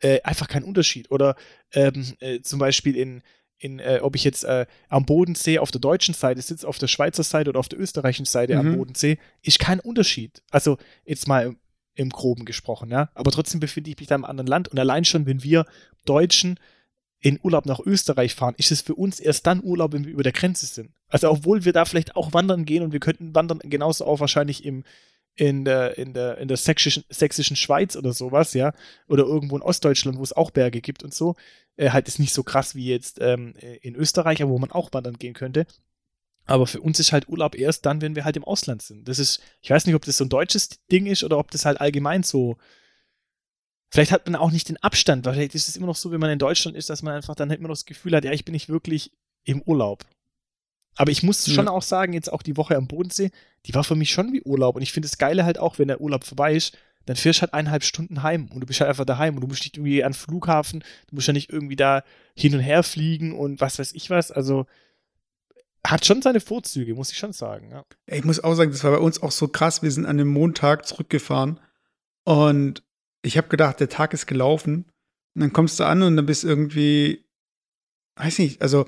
[0.04, 1.10] äh, einfach kein Unterschied.
[1.10, 1.36] Oder
[1.72, 3.24] ähm, äh, zum Beispiel in,
[3.58, 6.88] in äh, ob ich jetzt äh, am Bodensee auf der deutschen Seite sitze, auf der
[6.88, 8.60] Schweizer Seite oder auf der österreichischen Seite mhm.
[8.60, 10.43] am Bodensee, ist kein Unterschied.
[10.51, 11.58] Also jetzt mal im,
[11.95, 13.10] im Groben gesprochen, ja.
[13.14, 15.66] Aber trotzdem befinde ich mich da im anderen Land und allein schon, wenn wir
[16.06, 16.60] Deutschen
[17.20, 20.24] in Urlaub nach Österreich fahren, ist es für uns erst dann Urlaub, wenn wir über
[20.24, 20.91] der Grenze sind.
[21.08, 24.66] Also obwohl wir da vielleicht auch wandern gehen und wir könnten wandern genauso auch wahrscheinlich
[24.66, 24.84] im,
[25.36, 28.73] in der, in der, in der sächsischen, sächsischen Schweiz oder sowas, ja,
[29.07, 31.36] oder irgendwo in Ostdeutschland, wo es auch Berge gibt und so,
[31.75, 35.17] äh, halt ist nicht so krass wie jetzt ähm, in Österreich, wo man auch wandern
[35.17, 35.65] gehen könnte.
[36.45, 39.07] Aber für uns ist halt Urlaub erst dann, wenn wir halt im Ausland sind.
[39.07, 41.65] Das ist, ich weiß nicht, ob das so ein deutsches Ding ist oder ob das
[41.65, 42.57] halt allgemein so.
[43.89, 46.19] Vielleicht hat man auch nicht den Abstand, weil vielleicht ist es immer noch so, wenn
[46.19, 48.31] man in Deutschland ist, dass man einfach dann halt immer noch das Gefühl hat, ja,
[48.31, 49.11] ich bin nicht wirklich
[49.43, 50.05] im Urlaub.
[50.96, 53.32] Aber ich muss schon auch sagen, jetzt auch die Woche am Bodensee,
[53.66, 54.76] die war für mich schon wie Urlaub.
[54.76, 57.41] Und ich finde das Geile halt auch, wenn der Urlaub vorbei ist, dann fährst du
[57.41, 60.04] halt eineinhalb Stunden heim und du bist halt einfach daheim und du musst nicht irgendwie
[60.04, 62.04] an den Flughafen, du musst ja nicht irgendwie da
[62.36, 64.32] hin und her fliegen und was weiß ich was.
[64.32, 64.66] Also
[65.86, 67.72] hat schon seine Vorzüge, muss ich schon sagen.
[67.72, 67.84] Ja.
[68.06, 69.82] Ich muss auch sagen, das war bei uns auch so krass.
[69.82, 71.60] Wir sind an dem Montag zurückgefahren
[72.24, 72.84] und
[73.22, 74.86] ich habe gedacht, der Tag ist gelaufen.
[75.36, 77.26] Und dann kommst du an und dann bist irgendwie,
[78.16, 78.86] weiß nicht, also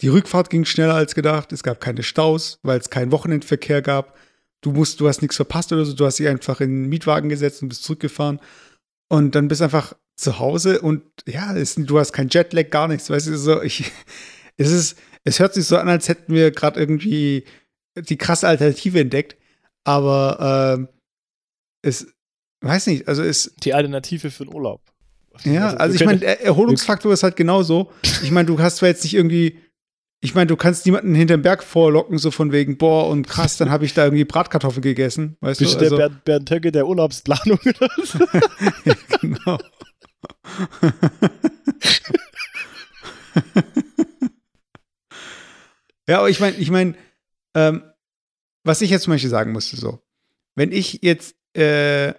[0.00, 1.52] die Rückfahrt ging schneller als gedacht.
[1.52, 4.16] Es gab keine Staus, weil es keinen Wochenendverkehr gab.
[4.60, 5.94] Du musst, du hast nichts verpasst oder so.
[5.94, 8.40] Du hast dich einfach in den Mietwagen gesetzt und bist zurückgefahren.
[9.08, 13.10] Und dann bist einfach zu Hause und ja, es, du hast kein Jetlag, gar nichts.
[13.10, 13.90] Weißt du, so, ich,
[14.56, 17.44] es ist, es hört sich so an, als hätten wir gerade irgendwie
[17.96, 19.36] die krasse Alternative entdeckt.
[19.84, 20.88] Aber ähm,
[21.82, 22.06] es,
[22.60, 23.54] weiß nicht, also es.
[23.62, 24.80] Die Alternative für den Urlaub.
[25.42, 27.92] Ja, also, also ich meine, der Erholungsfaktor ist halt genauso.
[28.22, 29.58] Ich meine, du hast zwar jetzt nicht irgendwie
[30.24, 33.70] ich meine, du kannst niemanden hinterm Berg vorlocken, so von wegen, boah, und krass, dann
[33.70, 35.36] habe ich da irgendwie Bratkartoffeln gegessen.
[35.40, 35.80] Weißt Bist du?
[35.80, 38.20] Also, der Bernd, Bernd Höcke der Urlaubsplanung oder so?
[38.86, 39.58] ja, genau.
[46.08, 46.94] ja, aber ich meine, ich meine,
[47.54, 47.82] ähm,
[48.64, 50.00] was ich jetzt zum Beispiel sagen musste, so,
[50.54, 52.14] wenn ich jetzt, äh,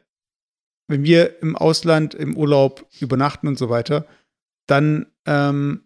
[0.88, 4.06] wenn wir im Ausland im Urlaub übernachten und so weiter,
[4.68, 5.85] dann ähm,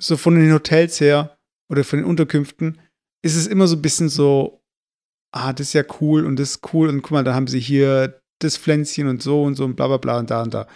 [0.00, 1.36] so von den Hotels her
[1.70, 2.80] oder von den Unterkünften,
[3.24, 4.62] ist es immer so ein bisschen so,
[5.32, 7.60] ah, das ist ja cool und das ist cool und guck mal, da haben sie
[7.60, 10.66] hier das Pflänzchen und so und so und bla bla bla und da und da.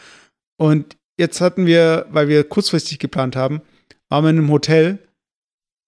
[0.59, 3.61] Und jetzt hatten wir, weil wir kurzfristig geplant haben,
[4.09, 4.99] waren wir in einem Hotel,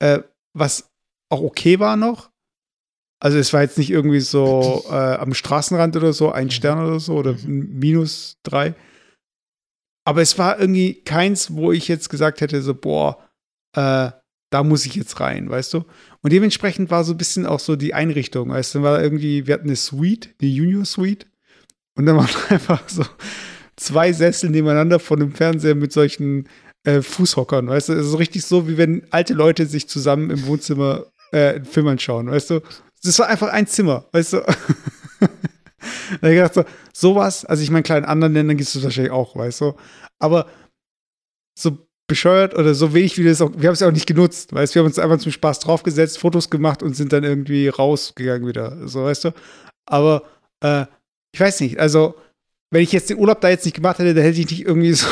[0.01, 0.20] äh,
[0.53, 0.91] was
[1.31, 2.31] auch okay war noch.
[3.22, 7.01] Also es war jetzt nicht irgendwie so äh, am Straßenrand oder so, ein Stern oder
[7.01, 7.78] so oder mhm.
[7.78, 8.74] minus drei.
[10.05, 13.18] Aber es war irgendwie keins, wo ich jetzt gesagt hätte, so, boah,
[13.76, 14.11] äh,
[14.51, 15.84] da muss ich jetzt rein, weißt du?
[16.22, 19.55] Und dementsprechend war so ein bisschen auch so die Einrichtung, weißt du, war irgendwie, wir
[19.55, 21.26] hatten eine Suite, eine Junior Suite,
[21.94, 23.05] und dann waren einfach so
[23.76, 26.48] zwei Sessel nebeneinander von dem Fernseher mit solchen
[26.84, 27.92] äh, Fußhockern, weißt du?
[27.94, 32.30] Es ist richtig so, wie wenn alte Leute sich zusammen im Wohnzimmer äh, Film anschauen,
[32.30, 32.61] weißt du?
[33.03, 34.46] Das war einfach ein Zimmer, weißt du?
[36.20, 39.12] da ich gedacht so, sowas, also ich meine, klar, in anderen Ländern gibt es wahrscheinlich
[39.12, 39.74] auch, weißt du?
[40.18, 40.47] Aber
[41.59, 44.53] so bescheuert oder so wenig wie das auch, wir haben es ja auch nicht genutzt,
[44.53, 44.76] weißt du?
[44.76, 48.89] wir haben uns einfach zum Spaß draufgesetzt, Fotos gemacht und sind dann irgendwie rausgegangen wieder,
[48.89, 49.31] so, weißt du?
[49.87, 50.24] Aber,
[50.61, 50.87] äh,
[51.33, 52.16] ich weiß nicht, also,
[52.70, 54.93] wenn ich jetzt den Urlaub da jetzt nicht gemacht hätte, dann hätte ich nicht irgendwie
[54.95, 55.07] so,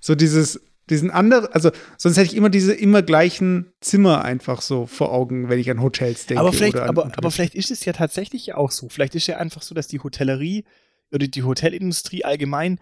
[0.00, 0.60] so dieses
[0.92, 5.48] diesen anderen, also sonst hätte ich immer diese immer gleichen Zimmer einfach so vor Augen,
[5.48, 6.40] wenn ich an Hotels denke.
[6.40, 8.88] Aber vielleicht, aber, aber vielleicht ist es ja tatsächlich auch so.
[8.88, 10.64] Vielleicht ist ja einfach so, dass die Hotellerie
[11.12, 12.78] oder die Hotelindustrie allgemein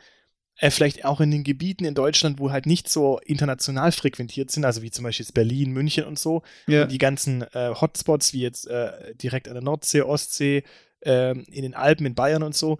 [0.61, 4.65] äh, vielleicht auch in den Gebieten in Deutschland, wo halt nicht so international frequentiert sind,
[4.65, 6.83] also wie zum Beispiel jetzt Berlin, München und so, ja.
[6.83, 10.63] und die ganzen äh, Hotspots wie jetzt äh, direkt an der Nordsee, Ostsee,
[11.03, 12.79] ähm, in den Alpen, in Bayern und so,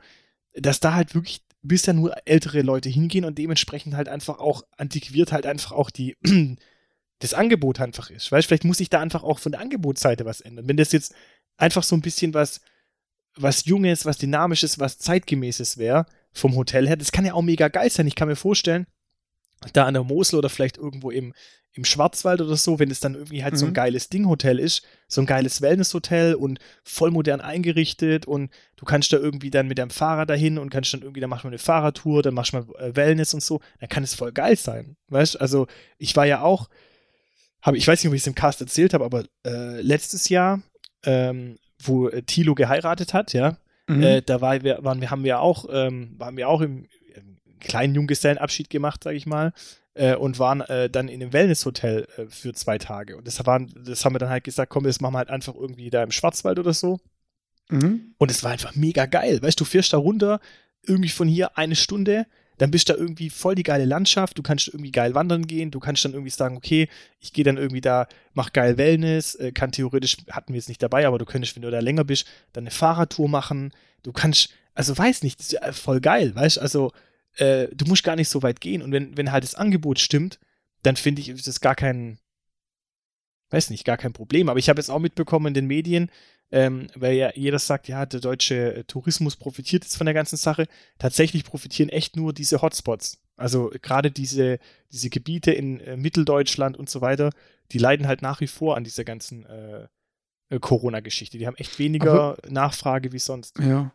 [0.55, 4.63] dass da halt wirklich bis ja nur ältere Leute hingehen und dementsprechend halt einfach auch
[4.77, 6.17] antiquiert halt einfach auch die
[7.19, 8.33] das Angebot einfach ist.
[8.33, 10.69] Weißt, vielleicht muss ich da einfach auch von der Angebotsseite was ändern.
[10.69, 11.15] Wenn das jetzt
[11.59, 12.61] einfach so ein bisschen was
[13.37, 17.69] was Junges, was Dynamisches, was Zeitgemäßes wäre vom Hotel her, das kann ja auch mega
[17.69, 18.07] geil sein.
[18.07, 18.87] Ich kann mir vorstellen,
[19.73, 21.35] da an der Mosel oder vielleicht irgendwo im,
[21.73, 23.59] im Schwarzwald oder so, wenn es dann irgendwie halt mhm.
[23.59, 23.75] so ein mhm.
[23.75, 29.19] geiles Ding-Hotel ist, so ein geiles Wellness-Hotel und voll modern eingerichtet und du kannst da
[29.19, 32.23] irgendwie dann mit deinem Fahrrad dahin und kannst dann irgendwie, dann machst du eine Fahrradtour,
[32.23, 35.41] dann machst du mal äh, Wellness und so, dann kann es voll geil sein, weißt
[35.41, 35.69] Also
[35.99, 36.69] ich war ja auch,
[37.63, 40.63] hab, ich weiß nicht, ob ich es im Cast erzählt habe, aber äh, letztes Jahr,
[41.05, 44.03] ähm, wo äh, Thilo geheiratet hat, ja, mhm.
[44.03, 47.39] äh, da war, wir, waren wir, haben wir auch, ähm, waren wir auch im, im
[47.61, 49.53] kleinen Junggesellenabschied gemacht, sag ich mal
[49.95, 53.17] äh, und waren äh, dann in einem Wellnesshotel äh, für zwei Tage.
[53.17, 55.55] Und das, waren, das haben wir dann halt gesagt, komm, das machen wir halt einfach
[55.55, 57.01] irgendwie da im Schwarzwald oder so.
[57.69, 58.15] Mhm.
[58.19, 59.43] Und es war einfach mega geil.
[59.43, 60.41] Weißt du, du fährst da runter,
[60.83, 62.27] irgendwie von hier eine Stunde,
[62.61, 65.71] dann bist du da irgendwie voll die geile Landschaft, du kannst irgendwie geil wandern gehen,
[65.71, 66.89] du kannst dann irgendwie sagen, okay,
[67.19, 70.83] ich gehe dann irgendwie da, mach geil Wellness, äh, kann theoretisch, hatten wir jetzt nicht
[70.83, 73.73] dabei, aber du könntest, wenn du da länger bist, dann eine Fahrradtour machen,
[74.03, 76.93] du kannst, also weiß nicht, das ist ja voll geil, weißt du, also
[77.37, 78.83] äh, du musst gar nicht so weit gehen.
[78.83, 80.39] Und wenn, wenn halt das Angebot stimmt,
[80.83, 82.19] dann finde ich, ist das gar kein,
[83.51, 84.49] weiß nicht, gar kein Problem.
[84.49, 86.11] Aber ich habe jetzt auch mitbekommen in den Medien,
[86.53, 90.67] ähm, weil ja jeder sagt, ja, der deutsche Tourismus profitiert jetzt von der ganzen Sache.
[90.99, 93.23] Tatsächlich profitieren echt nur diese Hotspots.
[93.37, 94.59] Also gerade diese,
[94.93, 97.31] diese Gebiete in äh, Mitteldeutschland und so weiter,
[97.73, 99.87] die leiden halt nach wie vor an dieser ganzen äh,
[100.51, 101.39] äh Corona-Geschichte.
[101.39, 103.59] Die haben echt weniger Aber, Nachfrage wie sonst.
[103.59, 103.95] Ja.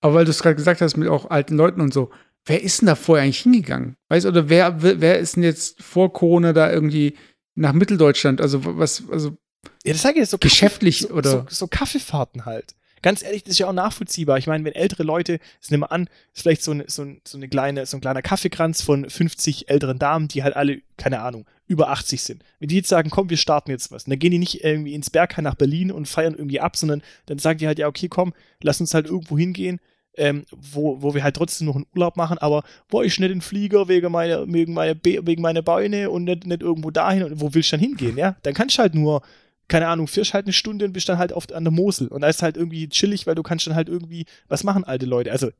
[0.00, 2.10] Aber weil du es gerade gesagt hast mit auch alten Leuten und so,
[2.46, 3.96] wer ist denn da vorher eigentlich hingegangen?
[4.08, 7.16] Weißt oder wer, wer ist denn jetzt vor Corona da irgendwie
[7.54, 8.40] nach Mitteldeutschland?
[8.40, 9.36] Also was, also
[9.84, 12.74] ja, das sage ich jetzt so geschäftlich Kaffee, oder so, so, Kaffeefahrten halt.
[13.02, 14.38] Ganz ehrlich, das ist ja auch nachvollziehbar.
[14.38, 17.36] Ich meine, wenn ältere Leute, das nehmen wir an, ist vielleicht so, eine, so, so
[17.36, 21.46] eine kleine, so ein kleiner Kaffeekranz von 50 älteren Damen, die halt alle, keine Ahnung,
[21.66, 22.42] über 80 sind.
[22.60, 24.94] Wenn die jetzt sagen, komm, wir starten jetzt was, und dann gehen die nicht irgendwie
[24.94, 28.08] ins Berghain nach Berlin und feiern irgendwie ab, sondern dann sagen die halt, ja, okay,
[28.08, 28.32] komm,
[28.62, 29.80] lass uns halt irgendwo hingehen,
[30.16, 33.40] ähm, wo, wo wir halt trotzdem noch einen Urlaub machen, aber wo ich nicht in
[33.40, 37.54] Flieger wegen meiner, wegen meiner, wegen meiner Beine und nicht, nicht irgendwo dahin und wo
[37.54, 38.36] willst du dann hingehen, ja?
[38.42, 39.22] Dann kannst du halt nur
[39.66, 42.08] keine Ahnung, fährst halt eine Stunde und bist dann halt oft an der Mosel.
[42.08, 45.06] Und da ist halt irgendwie chillig, weil du kannst dann halt irgendwie, was machen alte
[45.06, 45.32] Leute?
[45.32, 45.50] Also,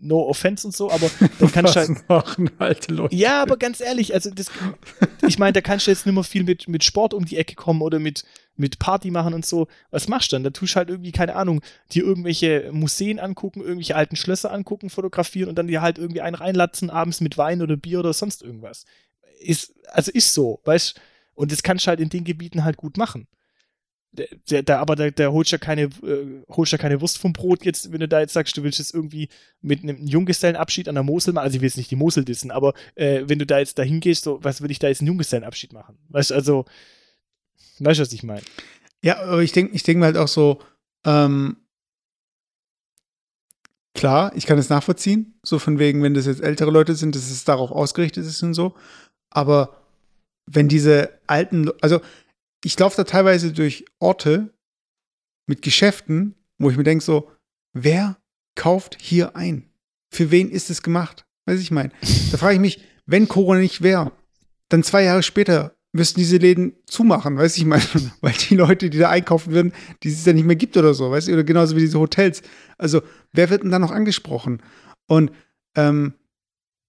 [0.00, 2.08] no offense und so, aber dann kannst du halt.
[2.08, 3.14] machen alte Leute?
[3.14, 4.50] Ja, aber ganz ehrlich, also das,
[5.26, 7.54] ich meine, da kannst du jetzt nicht mehr viel mit, mit Sport um die Ecke
[7.54, 8.24] kommen oder mit,
[8.60, 9.66] mit Party machen und so.
[9.90, 10.44] Was machst du dann?
[10.44, 14.90] Da tust du halt irgendwie, keine Ahnung, dir irgendwelche Museen angucken, irgendwelche alten Schlösser angucken,
[14.90, 18.42] fotografieren und dann dir halt irgendwie einen reinlatzen, abends mit Wein oder Bier oder sonst
[18.42, 18.84] irgendwas.
[19.40, 21.00] Ist, also ist so, weißt
[21.34, 23.26] Und das kannst du halt in den Gebieten halt gut machen
[24.12, 27.64] der, der, aber der, der holt ja keine, äh, holt ja keine Wurst vom Brot
[27.64, 29.28] jetzt, wenn du da jetzt sagst, du willst jetzt irgendwie
[29.60, 32.50] mit einem Junggesellenabschied an der Mosel machen, also ich will jetzt nicht die Mosel dissen,
[32.50, 35.08] aber äh, wenn du da jetzt da hingehst, so, was will ich da jetzt einen
[35.08, 35.96] Junggesellenabschied machen?
[36.08, 36.64] Weißt du, also,
[37.78, 38.42] weißt du, was ich meine?
[39.02, 40.60] Ja, aber ich denke ich denk mir halt auch so,
[41.04, 41.56] ähm,
[43.94, 47.30] klar, ich kann es nachvollziehen, so von wegen, wenn das jetzt ältere Leute sind, dass
[47.30, 48.74] es darauf ausgerichtet ist und so,
[49.30, 49.80] aber
[50.46, 52.00] wenn diese alten, also
[52.64, 54.52] ich laufe da teilweise durch Orte
[55.46, 57.30] mit Geschäften, wo ich mir denke so,
[57.72, 58.18] wer
[58.54, 59.70] kauft hier ein?
[60.12, 61.24] Für wen ist es gemacht?
[61.46, 61.92] Weiß ich mein.
[62.30, 64.12] Da frage ich mich, wenn Corona nicht wäre,
[64.68, 67.80] dann zwei Jahre später müssten diese Läden zumachen, weiß ich mal,
[68.20, 69.72] weil die Leute, die da einkaufen würden,
[70.02, 72.42] die es ja nicht mehr gibt oder so, weißt du, oder genauso wie diese Hotels.
[72.78, 74.62] Also, wer wird denn da noch angesprochen?
[75.06, 75.32] Und
[75.74, 76.14] ähm,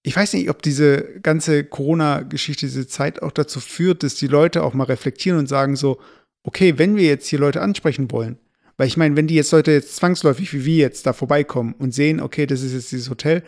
[0.02, 4.62] ich weiß nicht, ob diese ganze Corona-Geschichte, diese Zeit auch dazu führt, dass die Leute
[4.62, 6.00] auch mal reflektieren und sagen so,
[6.42, 8.38] okay, wenn wir jetzt hier Leute ansprechen wollen,
[8.76, 11.94] weil ich meine, wenn die jetzt Leute jetzt zwangsläufig wie wir jetzt da vorbeikommen und
[11.94, 13.44] sehen, okay, das ist jetzt dieses Hotel,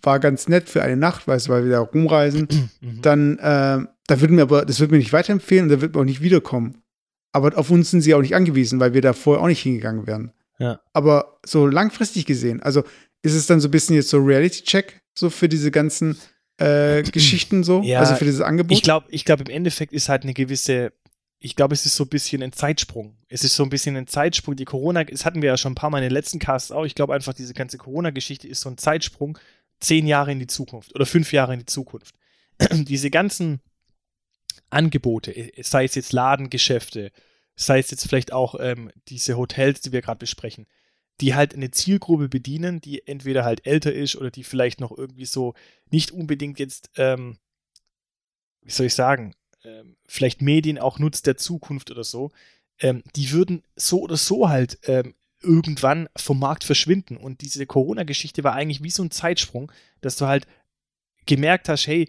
[0.00, 2.48] war ganz nett für eine Nacht, weißt du, weil wir da rumreisen,
[2.80, 3.02] mhm.
[3.02, 6.02] dann, äh, da würden wir aber, das wird mir nicht weiterempfehlen und da wird man
[6.02, 6.82] auch nicht wiederkommen.
[7.32, 10.06] Aber auf uns sind sie auch nicht angewiesen, weil wir da vorher auch nicht hingegangen
[10.06, 10.32] wären.
[10.58, 10.80] Ja.
[10.92, 12.84] Aber so langfristig gesehen, also
[13.22, 16.16] ist es dann so ein bisschen jetzt so Reality-Check, so für diese ganzen
[16.58, 18.76] äh, Geschichten so, ja, also für dieses Angebot?
[18.76, 20.92] Ich glaube, ich glaube, im Endeffekt ist halt eine gewisse,
[21.38, 23.16] ich glaube, es ist so ein bisschen ein Zeitsprung.
[23.28, 24.54] Es ist so ein bisschen ein Zeitsprung.
[24.54, 26.84] Die Corona, das hatten wir ja schon ein paar Mal in den letzten Casts auch.
[26.84, 29.38] Ich glaube einfach, diese ganze Corona-Geschichte ist so ein Zeitsprung,
[29.80, 32.14] zehn Jahre in die Zukunft oder fünf Jahre in die Zukunft.
[32.70, 33.60] diese ganzen
[34.70, 37.12] Angebote, äh, sei es jetzt Ladengeschäfte,
[37.56, 40.66] sei es jetzt vielleicht auch ähm, diese Hotels, die wir gerade besprechen,
[41.20, 45.26] die halt eine Zielgruppe bedienen, die entweder halt älter ist oder die vielleicht noch irgendwie
[45.26, 45.54] so
[45.90, 47.38] nicht unbedingt jetzt, ähm,
[48.62, 52.32] wie soll ich sagen, ähm, vielleicht Medien auch nutzt der Zukunft oder so,
[52.80, 57.16] ähm, die würden so oder so halt ähm, irgendwann vom Markt verschwinden.
[57.16, 60.46] Und diese Corona-Geschichte war eigentlich wie so ein Zeitsprung, dass du halt
[61.26, 62.08] gemerkt hast, hey,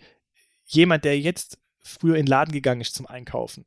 [0.66, 3.66] jemand, der jetzt früher in den Laden gegangen ist zum Einkaufen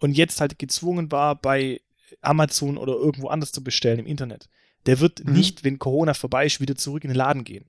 [0.00, 1.80] und jetzt halt gezwungen war, bei
[2.20, 4.48] Amazon oder irgendwo anders zu bestellen im Internet,
[4.86, 5.32] der wird mhm.
[5.32, 7.68] nicht, wenn Corona vorbei ist, wieder zurück in den Laden gehen.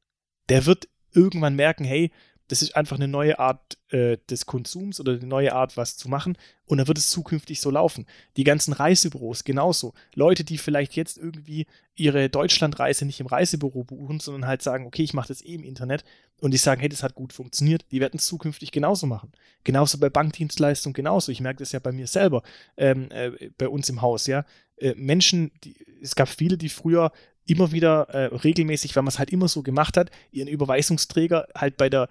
[0.50, 2.12] Der wird irgendwann merken, hey,
[2.48, 6.08] das ist einfach eine neue Art äh, des Konsums oder eine neue Art, was zu
[6.10, 6.38] machen.
[6.66, 8.06] Und dann wird es zukünftig so laufen.
[8.38, 9.94] Die ganzen Reisebüros genauso.
[10.16, 15.04] Leute, die vielleicht jetzt irgendwie ihre Deutschlandreise nicht im Reisebüro buchen, sondern halt sagen, okay,
[15.04, 16.06] ich mache das eh im Internet
[16.40, 19.32] und die sagen, hey, das hat gut funktioniert, die werden es zukünftig genauso machen.
[19.64, 21.32] Genauso bei Bankdienstleistungen genauso.
[21.32, 22.44] Ich merke das ja bei mir selber,
[22.78, 24.46] ähm, äh, bei uns im Haus, ja.
[24.78, 27.12] Äh, Menschen, die, es gab viele, die früher
[27.48, 31.78] immer wieder äh, regelmäßig, weil man es halt immer so gemacht hat, ihren Überweisungsträger halt
[31.78, 32.10] bei der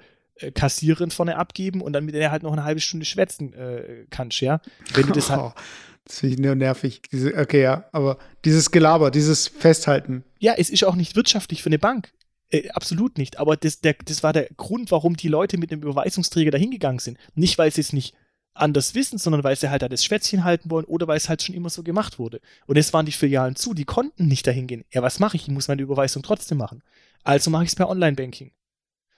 [0.54, 4.40] Kassiererin vorne abgeben und dann mit der halt noch eine halbe Stunde schwätzen äh, kannst,
[4.40, 4.60] ja.
[4.94, 5.54] Wenn du das halt.
[6.06, 7.02] Das finde ich nur nervig.
[7.10, 10.22] Diese, okay, ja, aber dieses Gelaber, dieses Festhalten.
[10.38, 12.12] Ja, es ist auch nicht wirtschaftlich für eine Bank.
[12.48, 13.38] Äh, absolut nicht.
[13.38, 17.00] Aber das, der, das war der Grund, warum die Leute mit dem Überweisungsträger da hingegangen
[17.00, 17.18] sind.
[17.34, 18.14] Nicht, weil sie es nicht
[18.54, 21.42] anders wissen, sondern weil sie halt da das Schwätzchen halten wollen oder weil es halt
[21.42, 22.40] schon immer so gemacht wurde.
[22.66, 24.84] Und es waren die Filialen zu, die konnten nicht dahin gehen.
[24.92, 25.42] Ja, was mache ich?
[25.42, 26.82] Ich muss meine Überweisung trotzdem machen.
[27.24, 28.52] Also mache ich es per Online-Banking.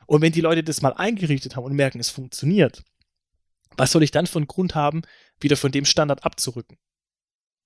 [0.08, 2.82] Und wenn die Leute das mal eingerichtet haben und merken, es funktioniert,
[3.76, 5.02] was soll ich dann einen Grund haben,
[5.38, 6.78] wieder von dem Standard abzurücken?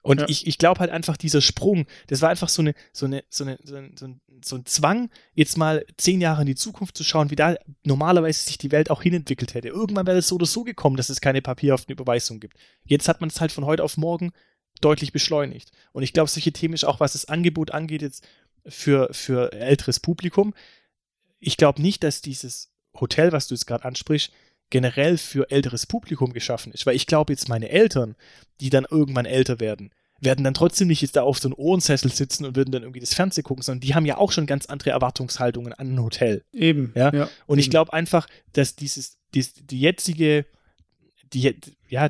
[0.02, 0.28] Und Ja.
[0.28, 3.44] ich, ich glaube halt einfach, dieser Sprung, das war einfach so eine, so eine, so
[3.44, 6.96] eine, so ein, so ein, so ein Zwang, jetzt mal zehn Jahre in die Zukunft
[6.96, 9.68] zu schauen, wie da normalerweise sich die Welt auch hinentwickelt hätte.
[9.68, 12.56] Irgendwann wäre es so oder so gekommen, dass es keine papierhaften Überweisungen gibt.
[12.84, 14.32] Jetzt hat man es halt von heute auf morgen
[14.80, 15.70] deutlich beschleunigt.
[15.92, 18.26] Und ich glaube, solche Themen ist auch, was das Angebot angeht, jetzt
[18.66, 20.54] für, für älteres Publikum.
[21.42, 24.32] Ich glaube nicht, dass dieses Hotel, was du jetzt gerade ansprichst,
[24.70, 26.86] generell für älteres Publikum geschaffen ist.
[26.86, 28.16] Weil ich glaube jetzt meine Eltern,
[28.60, 29.90] die dann irgendwann älter werden,
[30.20, 33.00] werden dann trotzdem nicht jetzt da auf so einem Ohrensessel sitzen und würden dann irgendwie
[33.00, 36.44] das Fernsehen gucken, sondern die haben ja auch schon ganz andere Erwartungshaltungen an ein Hotel.
[36.52, 36.92] Eben.
[36.94, 37.12] Ja,
[37.46, 37.72] Und ich eben.
[37.72, 40.46] glaube einfach, dass dieses, dies, die jetzige,
[41.32, 41.56] die,
[41.88, 42.08] ja,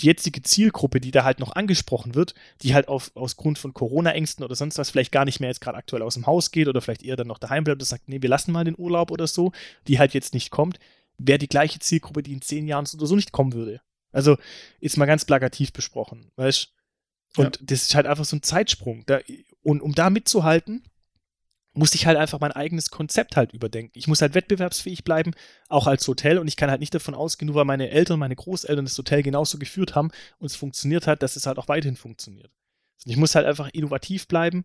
[0.00, 3.74] die jetzige Zielgruppe, die da halt noch angesprochen wird, die halt auf, aus Grund von
[3.74, 6.68] Corona-Ängsten oder sonst was vielleicht gar nicht mehr jetzt gerade aktuell aus dem Haus geht
[6.68, 9.10] oder vielleicht eher dann noch daheim bleibt und sagt, nee, wir lassen mal den Urlaub
[9.10, 9.52] oder so,
[9.88, 10.78] die halt jetzt nicht kommt,
[11.18, 13.80] wäre die gleiche Zielgruppe, die in zehn Jahren so oder so nicht kommen würde.
[14.12, 14.36] Also
[14.80, 16.72] ist mal ganz plakativ besprochen, weißt
[17.36, 19.04] Und das ist halt einfach so ein Zeitsprung.
[19.06, 19.20] Da,
[19.62, 20.82] und um da mitzuhalten,
[21.80, 23.92] muss ich halt einfach mein eigenes Konzept halt überdenken.
[23.94, 25.30] Ich muss halt wettbewerbsfähig bleiben,
[25.70, 26.36] auch als Hotel.
[26.36, 29.22] Und ich kann halt nicht davon ausgehen, nur weil meine Eltern, meine Großeltern das Hotel
[29.22, 32.50] genauso geführt haben und es funktioniert hat, dass es halt auch weiterhin funktioniert.
[33.06, 34.64] Ich muss halt einfach innovativ bleiben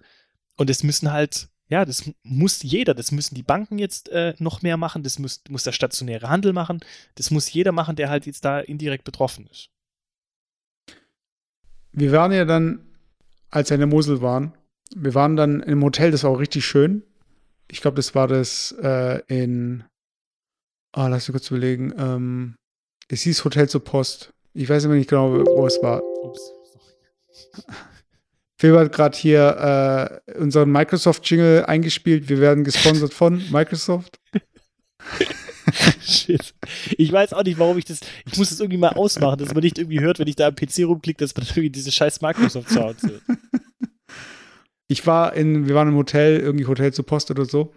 [0.58, 4.62] und es müssen halt, ja, das muss jeder, das müssen die Banken jetzt äh, noch
[4.62, 6.82] mehr machen, das muss, muss der stationäre Handel machen,
[7.16, 9.70] das muss jeder machen, der halt jetzt da indirekt betroffen ist.
[11.94, 12.86] Wir waren ja dann,
[13.52, 14.54] als wir in der Mosel waren,
[14.94, 17.04] wir waren dann im Hotel, das war auch richtig schön.
[17.70, 19.84] Ich glaube, das war das äh, in,
[20.92, 22.56] ah, lass mich kurz überlegen, ähm,
[23.08, 24.34] es hieß Hotel zur Post.
[24.54, 26.02] Ich weiß immer nicht genau, wo es war.
[26.24, 26.52] Ups.
[28.58, 32.30] Phil hat gerade hier äh, unseren Microsoft-Jingle eingespielt.
[32.30, 34.18] Wir werden gesponsert von Microsoft.
[36.02, 36.54] Shit.
[36.98, 38.00] Ich weiß auch nicht, warum ich das.
[38.26, 40.56] Ich muss das irgendwie mal ausmachen, dass man nicht irgendwie hört, wenn ich da am
[40.56, 43.22] PC rumklicke, dass man irgendwie diese scheiß Microsoft-Sounds hört.
[44.88, 47.74] Ich war in, wir waren im Hotel, irgendwie Hotel zur Post oder so.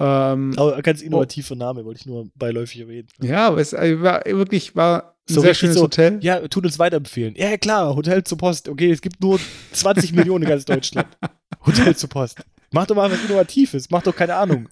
[0.00, 3.08] Ähm, Aber ein ganz innovativer Name, wollte ich nur beiläufig erwähnen.
[3.20, 6.18] Ja, aber es äh, war wirklich war ein So sehr schönes so, Hotel.
[6.22, 7.34] Ja, tut uns weiterempfehlen.
[7.36, 8.68] Ja, klar, Hotel zur Post.
[8.68, 9.40] Okay, es gibt nur
[9.72, 11.08] 20 Millionen in ganz Deutschland.
[11.66, 12.38] Hotel zur Post.
[12.70, 13.90] Mach doch mal was Innovatives.
[13.90, 14.68] Mach doch keine Ahnung.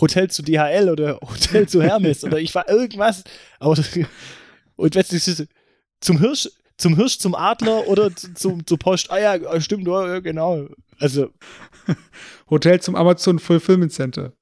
[0.00, 3.24] Hotel zu DHL oder Hotel zu Hermes oder ich war irgendwas.
[3.58, 3.74] Aber,
[4.76, 5.46] und ist
[6.00, 9.10] zum Hirsch, zum Hirsch, zum Adler oder zu- zum, zur Post.
[9.10, 10.68] Ah ja, stimmt, ja, genau.
[10.98, 11.32] Also,
[12.50, 14.32] Hotel zum Amazon Fulfillment Center.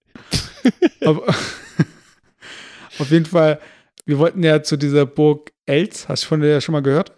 [1.04, 1.26] Aber,
[2.98, 3.60] auf jeden Fall,
[4.04, 7.12] wir wollten ja zu dieser Burg Elz, hast du von der schon mal gehört?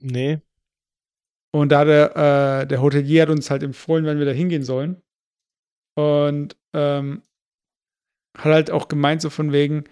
[0.00, 0.40] nee.
[1.50, 2.16] Und da der,
[2.62, 5.02] äh, der Hotelier hat uns halt empfohlen, wenn wir da hingehen sollen.
[5.96, 7.22] Und ähm,
[8.36, 9.84] hat halt auch gemeint, so von wegen,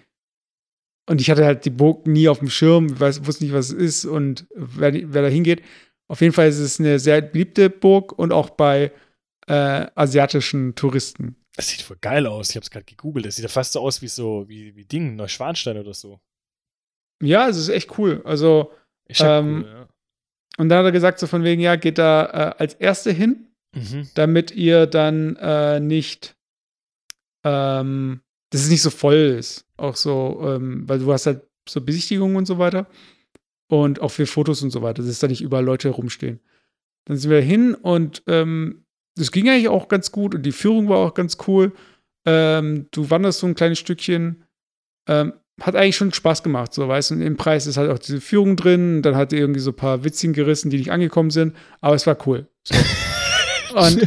[1.08, 3.72] und ich hatte halt die Burg nie auf dem Schirm, weiß, wusste nicht, was es
[3.72, 5.62] ist und wer, wer da hingeht.
[6.08, 8.92] Auf jeden Fall ist es eine sehr beliebte Burg und auch bei
[9.48, 11.36] äh, asiatischen Touristen.
[11.56, 12.50] Das sieht voll geil aus.
[12.50, 13.26] Ich hab's gerade gegoogelt.
[13.26, 16.20] Das sieht ja fast so aus wie so, wie, wie Ding, Neuschwanstein oder so.
[17.22, 18.20] Ja, es ist echt cool.
[18.24, 18.72] Also,
[19.20, 19.88] Ähm, cool, ja.
[20.58, 23.42] und dann hat er gesagt, so von wegen, ja, geht da äh, als Erste hin,
[23.74, 24.08] Mhm.
[24.14, 26.34] damit ihr dann äh, nicht,
[27.44, 29.64] ähm, dass es nicht so voll ist.
[29.76, 32.86] Auch so, ähm, weil du hast halt so Besichtigungen und so weiter.
[33.68, 36.40] Und auch für Fotos und so weiter, dass da nicht überall Leute rumstehen.
[37.06, 38.84] Dann sind wir hin und ähm,
[39.16, 41.72] das ging eigentlich auch ganz gut und die Führung war auch ganz cool.
[42.26, 44.44] Ähm, du wanderst so ein kleines Stückchen.
[45.08, 47.14] Ähm, hat eigentlich schon Spaß gemacht, so weißt du.
[47.14, 49.00] Und im Preis ist halt auch diese Führung drin.
[49.02, 51.56] Dann hat er irgendwie so ein paar Witzchen gerissen, die nicht angekommen sind.
[51.80, 52.46] Aber es war cool.
[52.64, 52.74] So.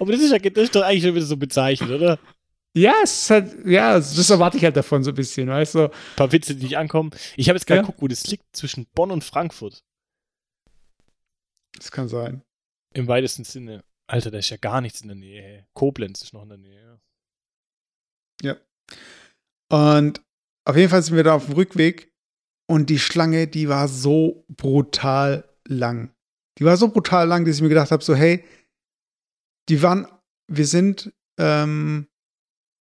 [0.00, 2.18] Aber das ist, ja, das ist doch eigentlich schon wieder so bezeichnet, oder?
[2.76, 5.84] Ja, es ist halt, ja, das erwarte ich halt davon so ein bisschen, weißt du.
[5.90, 7.10] Ein paar Witze, die nicht ankommen.
[7.36, 7.82] Ich habe jetzt gerade Ja.
[7.82, 9.82] geguckt, wo das liegt zwischen Bonn und Frankfurt.
[11.76, 12.42] Das kann sein.
[12.94, 13.84] Im weitesten Sinne.
[14.06, 15.66] Alter, da ist ja gar nichts in der Nähe.
[15.74, 17.00] Koblenz ist noch in der Nähe.
[18.42, 18.56] ja.
[19.70, 20.22] Und
[20.64, 22.10] auf jeden Fall sind wir da auf dem Rückweg
[22.66, 26.14] und die Schlange, die war so brutal lang.
[26.58, 28.44] Die war so brutal lang, dass ich mir gedacht habe, so hey,
[29.68, 30.06] die waren,
[30.50, 32.07] wir sind, ähm,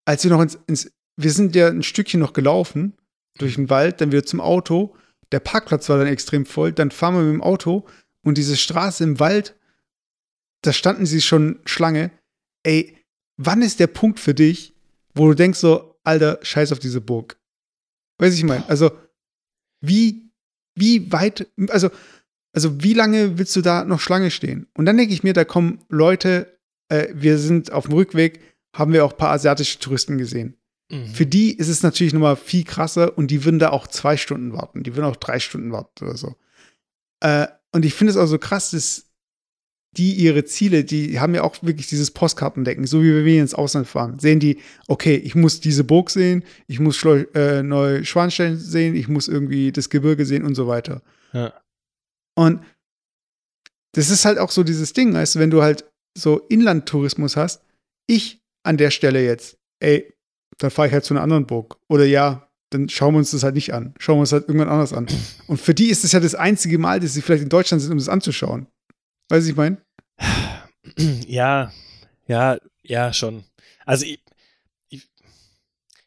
[0.07, 2.93] als wir noch ins, ins, wir sind ja ein Stückchen noch gelaufen
[3.37, 4.95] durch den Wald, dann wieder zum Auto.
[5.33, 6.71] Der Parkplatz war dann extrem voll.
[6.71, 7.85] Dann fahren wir mit dem Auto
[8.23, 9.55] und diese Straße im Wald,
[10.61, 12.11] da standen sie schon Schlange.
[12.63, 12.97] Ey,
[13.35, 14.73] wann ist der Punkt für dich,
[15.13, 17.37] wo du denkst so, Alter, scheiß auf diese Burg?
[18.17, 18.91] Weiß ich mein, also
[19.81, 20.31] wie,
[20.73, 21.89] wie weit, also,
[22.53, 24.67] also wie lange willst du da noch Schlange stehen?
[24.73, 28.39] Und dann denke ich mir, da kommen Leute, äh, wir sind auf dem Rückweg,
[28.77, 30.55] haben wir auch ein paar asiatische Touristen gesehen.
[30.91, 31.07] Mhm.
[31.07, 34.53] Für die ist es natürlich nochmal viel krasser und die würden da auch zwei Stunden
[34.53, 34.83] warten.
[34.83, 36.35] Die würden auch drei Stunden warten oder so.
[37.19, 39.05] Äh, und ich finde es auch so krass, dass
[39.97, 43.87] die ihre Ziele, die haben ja auch wirklich dieses Postkartendecken, so wie wir ins Ausland
[43.87, 44.19] fahren.
[44.19, 49.07] Sehen die, okay, ich muss diese Burg sehen, ich muss Schleu äh, Neuschwanstein sehen, ich
[49.07, 51.01] muss irgendwie das Gebirge sehen und so weiter.
[51.33, 51.53] Ja.
[52.35, 52.61] Und
[53.93, 57.63] das ist halt auch so dieses Ding, weißt du, wenn du halt so Inlandtourismus hast,
[58.05, 60.13] ich an der Stelle jetzt, ey,
[60.57, 61.77] dann fahre ich halt zu einer anderen Burg.
[61.87, 63.93] Oder ja, dann schauen wir uns das halt nicht an.
[63.99, 65.07] Schauen wir uns halt irgendwann anders an.
[65.47, 67.91] Und für die ist es ja das einzige Mal, dass sie vielleicht in Deutschland sind,
[67.91, 68.67] um das anzuschauen.
[69.29, 69.77] Weißt du, ich meine?
[71.27, 71.73] Ja,
[72.27, 73.43] ja, ja, schon.
[73.85, 74.23] Also ich,
[74.87, 75.09] ich,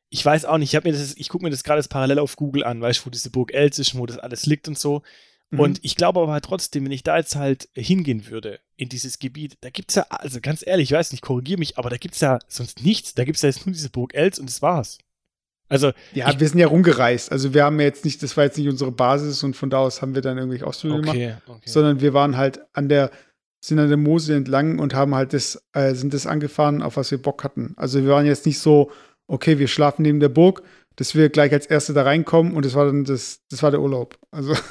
[0.08, 3.00] ich weiß auch nicht, ich, ich gucke mir das gerade parallel auf Google an, weißt
[3.00, 5.02] du, wo diese Burg Els ist, wo das alles liegt und so.
[5.50, 5.60] Mhm.
[5.60, 9.18] Und ich glaube aber halt trotzdem, wenn ich da jetzt halt hingehen würde, in dieses
[9.18, 11.96] Gebiet, da gibt es ja, also ganz ehrlich, ich weiß nicht, korrigiere mich, aber da
[11.96, 13.14] gibt es ja sonst nichts.
[13.14, 14.98] Da gibt es ja jetzt nur diese Burg Els und das war's.
[15.68, 15.92] Also.
[16.12, 17.30] Ja, ich, wir sind ja rumgereist.
[17.30, 19.78] Also wir haben ja jetzt nicht, das war jetzt nicht unsere Basis und von da
[19.78, 21.42] aus haben wir dann irgendwelche Ausflüge okay, gemacht.
[21.46, 21.70] Okay.
[21.70, 23.10] Sondern wir waren halt an der,
[23.60, 27.10] sind an der Mosel entlang und haben halt das, äh, sind das angefahren, auf was
[27.10, 27.74] wir Bock hatten.
[27.76, 28.90] Also wir waren jetzt nicht so,
[29.26, 30.62] okay, wir schlafen neben der Burg,
[31.00, 33.80] dass wir gleich als Erste da reinkommen und das war dann das, das war der
[33.80, 34.18] Urlaub.
[34.30, 34.54] Also.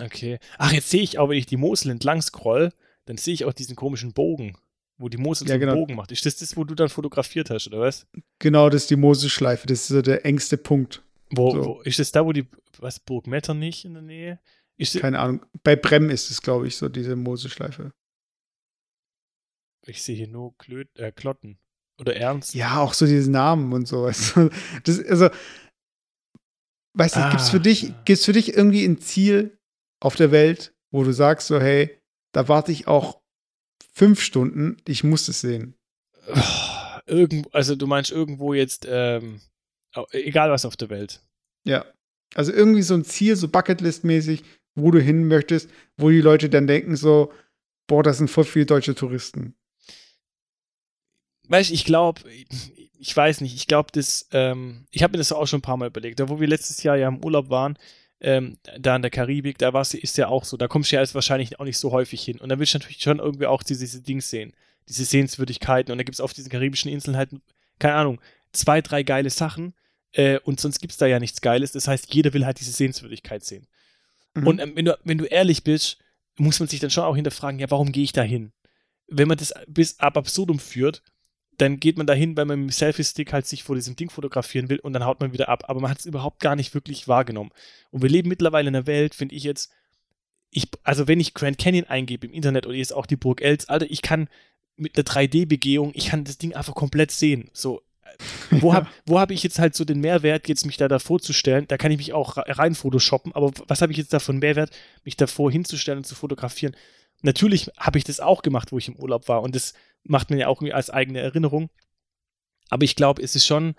[0.00, 0.38] Okay.
[0.58, 2.72] Ach, jetzt sehe ich auch, wenn ich die Mosel entlang scroll,
[3.04, 4.56] dann sehe ich auch diesen komischen Bogen,
[4.98, 5.74] wo die Mosel ja, so einen genau.
[5.74, 6.10] Bogen macht.
[6.10, 8.08] Ist das das, wo du dann fotografiert hast, oder was?
[8.40, 9.68] Genau, das ist die Moselschleife.
[9.68, 11.04] Das ist so der engste Punkt.
[11.30, 11.64] Wo, so.
[11.64, 14.40] wo ist das da, wo die, was, Burg Metternich in der Nähe?
[14.76, 15.46] Ist Keine Ahnung.
[15.62, 17.92] Bei Brem ist es, glaube ich, so diese Moselschleife.
[19.86, 21.58] Ich sehe hier nur Klö äh, Klotten.
[22.00, 22.54] Oder Ernst.
[22.54, 24.06] Ja, auch so diese Namen und so.
[24.84, 25.28] Das, also,
[26.94, 27.30] weißt du, ah.
[27.30, 29.58] gibt es für, dich, für dich irgendwie ein Ziel
[30.00, 31.98] auf der Welt, wo du sagst so, hey,
[32.32, 33.20] da warte ich auch
[33.92, 35.74] fünf Stunden, ich muss es sehen.
[37.06, 39.40] Irgendwo, also du meinst irgendwo jetzt, ähm,
[40.12, 41.22] egal was auf der Welt.
[41.64, 41.84] Ja.
[42.34, 44.42] Also irgendwie so ein Ziel, so Bucketlist-mäßig,
[44.74, 47.32] wo du hin möchtest, wo die Leute dann denken so,
[47.86, 49.54] boah, das sind voll viele deutsche Touristen.
[51.48, 52.22] Weißt du, ich glaube,
[53.02, 55.76] ich weiß nicht, ich glaube, das, ähm, ich habe mir das auch schon ein paar
[55.76, 56.20] Mal überlegt.
[56.20, 57.76] Da, wo wir letztes Jahr ja im Urlaub waren,
[58.20, 61.02] ähm, da in der Karibik, da war's, ist ja auch so, da kommst du ja
[61.02, 62.38] jetzt wahrscheinlich auch nicht so häufig hin.
[62.38, 64.52] Und da willst du natürlich schon irgendwie auch diese, diese Dings sehen,
[64.88, 65.90] diese Sehenswürdigkeiten.
[65.90, 67.30] Und da gibt es auf diesen karibischen Inseln halt,
[67.80, 68.20] keine Ahnung,
[68.52, 69.74] zwei, drei geile Sachen.
[70.12, 71.72] Äh, und sonst gibt es da ja nichts Geiles.
[71.72, 73.66] Das heißt, jeder will halt diese Sehenswürdigkeit sehen.
[74.34, 74.46] Mhm.
[74.46, 75.98] Und ähm, wenn, du, wenn du ehrlich bist,
[76.36, 78.52] muss man sich dann schon auch hinterfragen, ja, warum gehe ich da hin?
[79.08, 81.02] Wenn man das bis ab absurdum führt,
[81.62, 84.68] dann geht man dahin, weil man mit dem Selfie-Stick halt sich vor diesem Ding fotografieren
[84.68, 85.64] will und dann haut man wieder ab.
[85.68, 87.52] Aber man hat es überhaupt gar nicht wirklich wahrgenommen.
[87.92, 89.70] Und wir leben mittlerweile in einer Welt, finde ich jetzt,
[90.50, 93.68] ich, also wenn ich Grand Canyon eingebe im Internet oder jetzt auch die Burg Els,
[93.68, 94.28] Alter, ich kann
[94.76, 97.48] mit einer 3D-Begehung, ich kann das Ding einfach komplett sehen.
[97.52, 101.20] So, äh, wo habe hab ich jetzt halt so den Mehrwert, jetzt mich da davor
[101.20, 101.68] zu stellen?
[101.68, 104.70] Da kann ich mich auch rein photoshoppen, aber was habe ich jetzt davon Mehrwert,
[105.04, 106.74] mich davor hinzustellen und zu fotografieren?
[107.22, 109.74] Natürlich habe ich das auch gemacht, wo ich im Urlaub war und das
[110.04, 111.70] macht man ja auch als eigene Erinnerung.
[112.68, 113.74] Aber ich glaube, es ist schon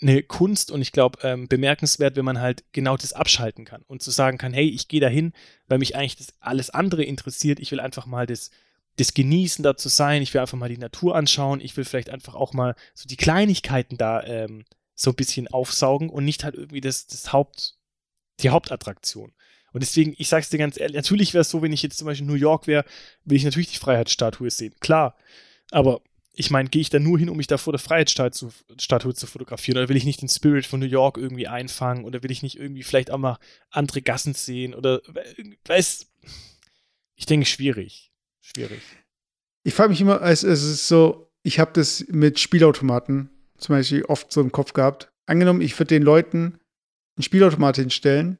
[0.00, 4.02] eine Kunst und ich glaube ähm, bemerkenswert, wenn man halt genau das abschalten kann und
[4.02, 5.32] zu sagen kann, hey, ich gehe dahin,
[5.68, 7.60] weil mich eigentlich das alles andere interessiert.
[7.60, 8.50] Ich will einfach mal das,
[8.96, 10.22] das Genießen da zu sein.
[10.22, 11.60] Ich will einfach mal die Natur anschauen.
[11.60, 16.10] Ich will vielleicht einfach auch mal so die Kleinigkeiten da ähm, so ein bisschen aufsaugen
[16.10, 17.78] und nicht halt irgendwie das, das Haupt,
[18.40, 19.32] die Hauptattraktion.
[19.76, 22.06] Und deswegen, ich sag's dir ganz ehrlich, natürlich wäre es so, wenn ich jetzt zum
[22.06, 22.86] Beispiel in New York wäre,
[23.26, 24.72] will ich natürlich die Freiheitsstatue sehen.
[24.80, 25.18] Klar.
[25.70, 26.00] Aber
[26.32, 28.40] ich meine, gehe ich da nur hin, um mich da vor der Freiheitsstatue
[29.14, 29.76] zu fotografieren?
[29.76, 32.06] Oder will ich nicht den Spirit von New York irgendwie einfangen?
[32.06, 33.36] Oder will ich nicht irgendwie vielleicht auch mal
[33.68, 34.74] andere Gassen sehen?
[34.74, 35.02] Oder,
[35.66, 36.06] weiß,
[37.16, 38.14] ich denke, schwierig.
[38.40, 38.80] Schwierig.
[39.62, 44.06] Ich frage mich immer, es, es ist so, ich habe das mit Spielautomaten zum Beispiel
[44.06, 45.12] oft so im Kopf gehabt.
[45.26, 46.60] Angenommen, ich würde den Leuten
[47.16, 48.38] einen Spielautomat hinstellen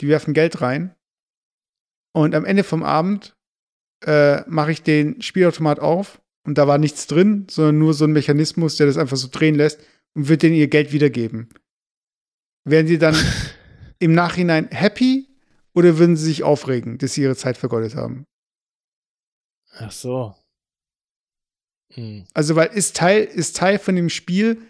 [0.00, 0.94] die werfen Geld rein.
[2.12, 3.36] Und am Ende vom Abend
[4.04, 8.12] äh, mache ich den Spielautomat auf und da war nichts drin, sondern nur so ein
[8.12, 9.80] Mechanismus, der das einfach so drehen lässt
[10.14, 11.48] und wird denen ihr Geld wiedergeben.
[12.64, 13.16] Wären sie dann
[13.98, 15.28] im Nachhinein happy
[15.74, 18.26] oder würden sie sich aufregen, dass sie ihre Zeit vergeudet haben?
[19.72, 20.34] Ach so.
[21.94, 22.24] Hm.
[22.34, 24.60] Also, weil ist Teil, ist Teil von dem Spiel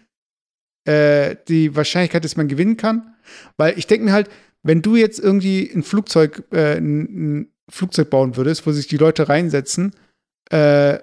[0.85, 3.15] äh, die Wahrscheinlichkeit, dass man gewinnen kann.
[3.57, 4.29] Weil ich denke mir halt,
[4.63, 9.29] wenn du jetzt irgendwie ein Flugzeug, äh, ein, Flugzeug bauen würdest, wo sich die Leute
[9.29, 9.95] reinsetzen,
[10.49, 10.99] äh,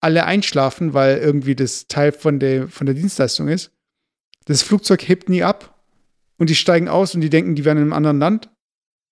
[0.00, 3.72] alle einschlafen, weil irgendwie das Teil von der, von der Dienstleistung ist.
[4.44, 5.82] Das Flugzeug hebt nie ab
[6.38, 8.50] und die steigen aus und die denken, die wären in einem anderen Land.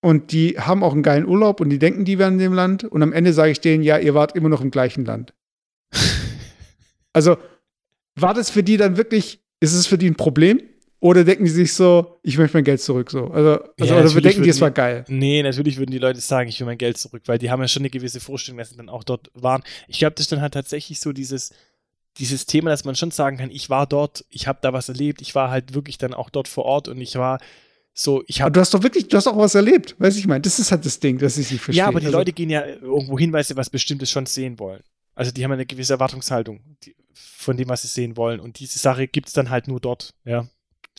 [0.01, 2.85] Und die haben auch einen geilen Urlaub und die denken, die wären in dem Land.
[2.85, 5.33] Und am Ende sage ich denen, ja, ihr wart immer noch im gleichen Land.
[7.13, 7.37] also,
[8.15, 10.61] war das für die dann wirklich, ist es für die ein Problem?
[11.01, 13.27] Oder denken die sich so, ich möchte mein Geld zurück so?
[13.27, 15.05] Also, also Ja, oder natürlich denken die, es war geil?
[15.07, 17.69] Nee, natürlich würden die Leute sagen, ich will mein Geld zurück, weil die haben ja
[17.69, 19.63] schon eine gewisse Vorstellung, dass sie dann auch dort waren.
[19.87, 21.53] Ich glaube, das ist dann halt tatsächlich so dieses,
[22.17, 25.21] dieses Thema, dass man schon sagen kann, ich war dort, ich habe da was erlebt,
[25.21, 27.39] ich war halt wirklich dann auch dort vor Ort und ich war
[27.93, 30.27] so, ich habe du hast doch wirklich, du hast auch was erlebt, weißt du, ich
[30.27, 31.79] meine, das ist halt das Ding, dass ich nicht verstehe.
[31.83, 34.59] Ja, aber die also, Leute gehen ja irgendwo hin, weil sie was Bestimmtes schon sehen
[34.59, 34.83] wollen.
[35.15, 38.39] Also die haben eine gewisse Erwartungshaltung die, von dem, was sie sehen wollen.
[38.39, 40.47] Und diese Sache gibt es dann halt nur dort, ja.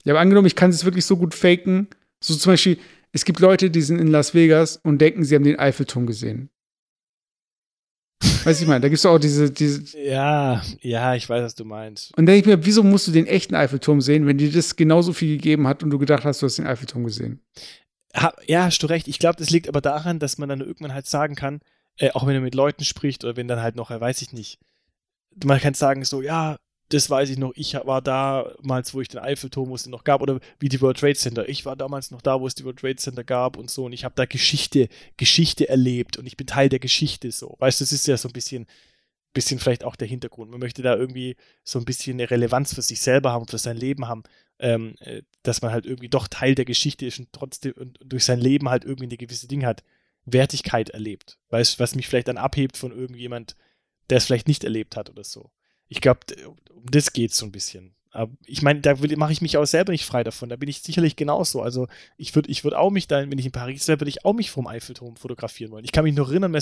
[0.04, 1.88] Ja, aber angenommen, ich kann es wirklich so gut faken.
[2.20, 2.78] So zum Beispiel,
[3.12, 6.50] es gibt Leute, die sind in Las Vegas und denken, sie haben den Eiffelturm gesehen.
[8.44, 9.98] Weißt du, ich meine, da gibt es auch diese, diese.
[9.98, 12.16] Ja, ja, ich weiß, was du meinst.
[12.16, 15.12] Und denke ich mir, wieso musst du den echten Eiffelturm sehen, wenn dir das genauso
[15.12, 17.40] viel gegeben hat und du gedacht hast, du hast den Eiffelturm gesehen?
[18.46, 19.08] Ja, hast du recht.
[19.08, 21.60] Ich glaube, das liegt aber daran, dass man dann irgendwann halt sagen kann,
[21.96, 24.32] äh, auch wenn er mit Leuten spricht oder wenn dann halt noch, äh, weiß ich
[24.32, 24.58] nicht,
[25.44, 26.58] man kann sagen so, ja,
[26.90, 30.02] das weiß ich noch, ich war damals, wo ich den Eiffelturm, wo es den noch
[30.02, 31.48] gab, oder wie die World Trade Center.
[31.48, 33.92] Ich war damals noch da, wo es die World Trade Center gab und so, und
[33.92, 37.56] ich habe da Geschichte, Geschichte erlebt und ich bin Teil der Geschichte so.
[37.60, 38.66] Weißt du, das ist ja so ein bisschen,
[39.32, 40.50] bisschen vielleicht auch der Hintergrund.
[40.50, 43.76] Man möchte da irgendwie so ein bisschen eine Relevanz für sich selber haben, für sein
[43.76, 44.24] Leben haben,
[44.58, 48.24] ähm, äh, dass man halt irgendwie doch Teil der Geschichte ist und trotzdem und durch
[48.24, 49.84] sein Leben halt irgendwie eine gewisse Ding hat,
[50.24, 51.38] Wertigkeit erlebt.
[51.50, 53.54] Weißt du, was mich vielleicht dann abhebt von irgendjemand,
[54.10, 55.52] der es vielleicht nicht erlebt hat oder so.
[55.90, 57.92] Ich glaube, um das geht es so ein bisschen.
[58.12, 60.48] Aber ich meine, da mache ich mich auch selber nicht frei davon.
[60.48, 61.60] Da bin ich sicherlich genauso.
[61.62, 61.86] Also
[62.16, 64.32] ich würde ich würd auch mich da, wenn ich in Paris wäre, würde ich auch
[64.32, 65.84] mich vom Eiffelturm fotografieren wollen.
[65.84, 66.56] Ich kann mich noch erinnern,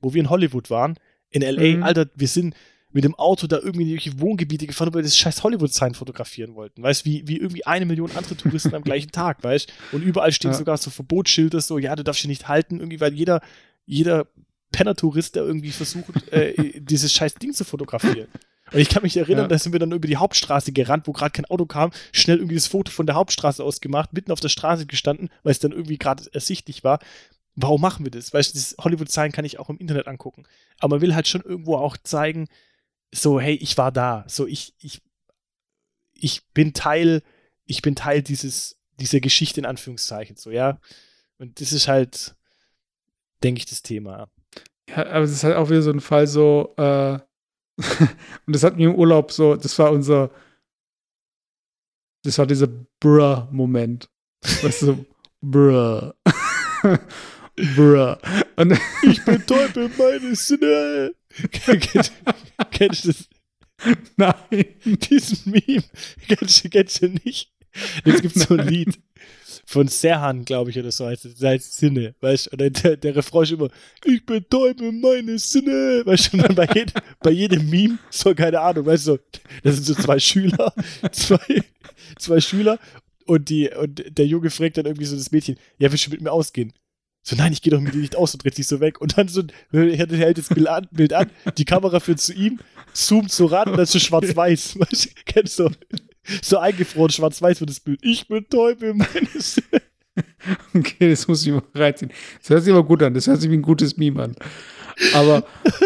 [0.00, 0.96] wo wir in Hollywood waren,
[1.30, 1.82] in L.A., Mhm.
[1.82, 2.54] Alter, wir sind
[2.92, 6.54] mit dem Auto da irgendwie in die Wohngebiete gefahren, weil wir das scheiß Hollywood-Sign fotografieren
[6.54, 6.80] wollten.
[6.82, 9.96] Weißt du, wie, wie irgendwie eine Million andere Touristen am gleichen Tag, weißt du?
[9.96, 10.56] Und überall stehen Ja.
[10.56, 13.40] sogar so Verbotsschilder, so, ja, du darfst hier nicht halten, irgendwie, weil jeder,
[13.84, 14.28] jeder
[14.72, 18.28] Penner-Tourist, der irgendwie versucht, äh, dieses scheiß Ding zu fotografieren.
[18.72, 19.48] Und ich kann mich erinnern, Ja.
[19.48, 22.54] da sind wir dann über die Hauptstraße gerannt, wo gerade kein Auto kam, schnell irgendwie
[22.56, 25.72] das Foto von der Hauptstraße aus gemacht, mitten auf der Straße gestanden, weil es dann
[25.72, 26.98] irgendwie gerade ersichtlich war.
[27.56, 28.32] Warum machen wir das?
[28.32, 30.44] Weißt du, das Hollywood-Sign kann ich auch im Internet angucken.
[30.78, 32.48] Aber man will halt schon irgendwo auch zeigen,
[33.14, 34.24] so, hey, ich war da.
[34.26, 35.02] So, ich, ich,
[36.14, 37.22] ich bin Teil,
[37.66, 40.80] ich bin Teil dieses, dieser Geschichte in Anführungszeichen, so, ja.
[41.38, 42.34] Und das ist halt,
[43.42, 44.28] denke ich, das Thema.
[44.88, 47.18] Ja, aber es ist halt auch wieder so ein Fall so, äh,
[48.46, 50.30] und das hatten wir im Urlaub so, das war unser,
[52.22, 52.68] das war dieser
[53.00, 54.08] Bruh-Moment.
[54.62, 55.04] Weißt du,
[55.40, 56.12] Bruh.
[57.76, 58.16] Bruh.
[58.56, 61.14] Und Ich bin Teufel meine Sinne.
[61.50, 62.12] Kennst
[62.70, 63.28] kennst du das?
[64.16, 64.64] nein.
[64.84, 65.84] diesen Meme.
[66.28, 67.52] Kennst du, kennst du nicht?
[68.04, 68.98] Jetzt gibt es so ein Lied
[69.66, 71.42] von Serhan, glaube ich, oder so heißt es.
[71.42, 72.70] Heißt Sinne, weißt du?
[72.70, 73.68] Der, der Refrain ist immer,
[74.04, 76.36] ich betäube meine Sinne, weißt du?
[76.36, 79.18] Und dann bei, jed, bei jedem Meme, so keine Ahnung, weißt du,
[79.62, 80.72] das sind so zwei Schüler,
[81.12, 81.62] zwei,
[82.18, 82.78] zwei Schüler
[83.26, 86.20] und, die, und der Junge fragt dann irgendwie so das Mädchen, ja, willst du mit
[86.20, 86.72] mir ausgehen?
[87.26, 89.00] So, nein, ich gehe doch mit dir nicht aus und dreht sich so weg.
[89.00, 89.42] Und dann so,
[89.72, 92.60] er hält das Bild an, Bild an, die Kamera führt zu ihm,
[92.92, 94.78] zoomt so ran und dann ist so schwarz-weiß.
[94.78, 95.70] Weißt du, kennst du?
[96.42, 98.00] So eingefroren, schwarz-weiß wird das Bild.
[98.02, 99.82] Ich betäube meine Sinne.
[100.74, 102.12] Okay, das muss ich mal reinziehen.
[102.38, 103.14] Das hört sich aber gut an.
[103.14, 104.36] Das hört sich wie ein gutes Meme an.
[105.12, 105.44] Aber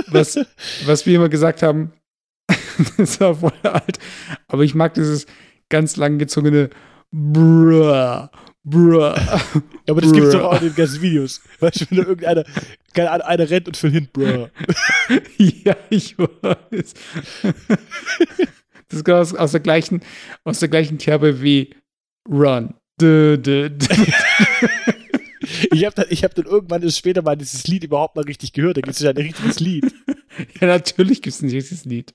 [0.09, 0.39] was,
[0.85, 1.93] was wir immer gesagt haben,
[2.99, 3.99] das war voll alt.
[4.49, 5.25] Aber ich mag dieses
[5.71, 6.69] ganz langgezogene
[7.11, 8.29] Bruh.
[8.65, 9.01] Bruh.
[9.01, 9.41] Ja,
[9.89, 10.39] aber das gibt's Bruh.
[10.39, 11.41] doch auch in den ganzen Videos.
[11.61, 12.45] Weißt du, wenn da irgendeiner,
[12.93, 14.49] keine Ahnung, einer rennt und fällt hin, bruh.
[15.39, 16.95] ja, ich weiß.
[18.89, 20.03] Das kommt aus, aus der gleichen,
[20.45, 21.75] aus der gleichen Kerbe wie
[22.29, 22.75] Run.
[23.01, 23.95] Dö, dö, dö.
[25.71, 28.53] Ich habe dann, ich hab dann irgendwann ist später mal dieses Lied überhaupt mal richtig
[28.53, 28.77] gehört.
[28.77, 29.95] Da gibt es ja ein richtiges Lied.
[30.61, 32.15] Ja, natürlich gibt es ein richtiges Lied.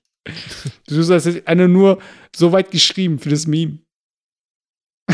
[0.87, 2.01] Du hast jetzt eine nur
[2.33, 3.79] so weit geschrieben für das Meme.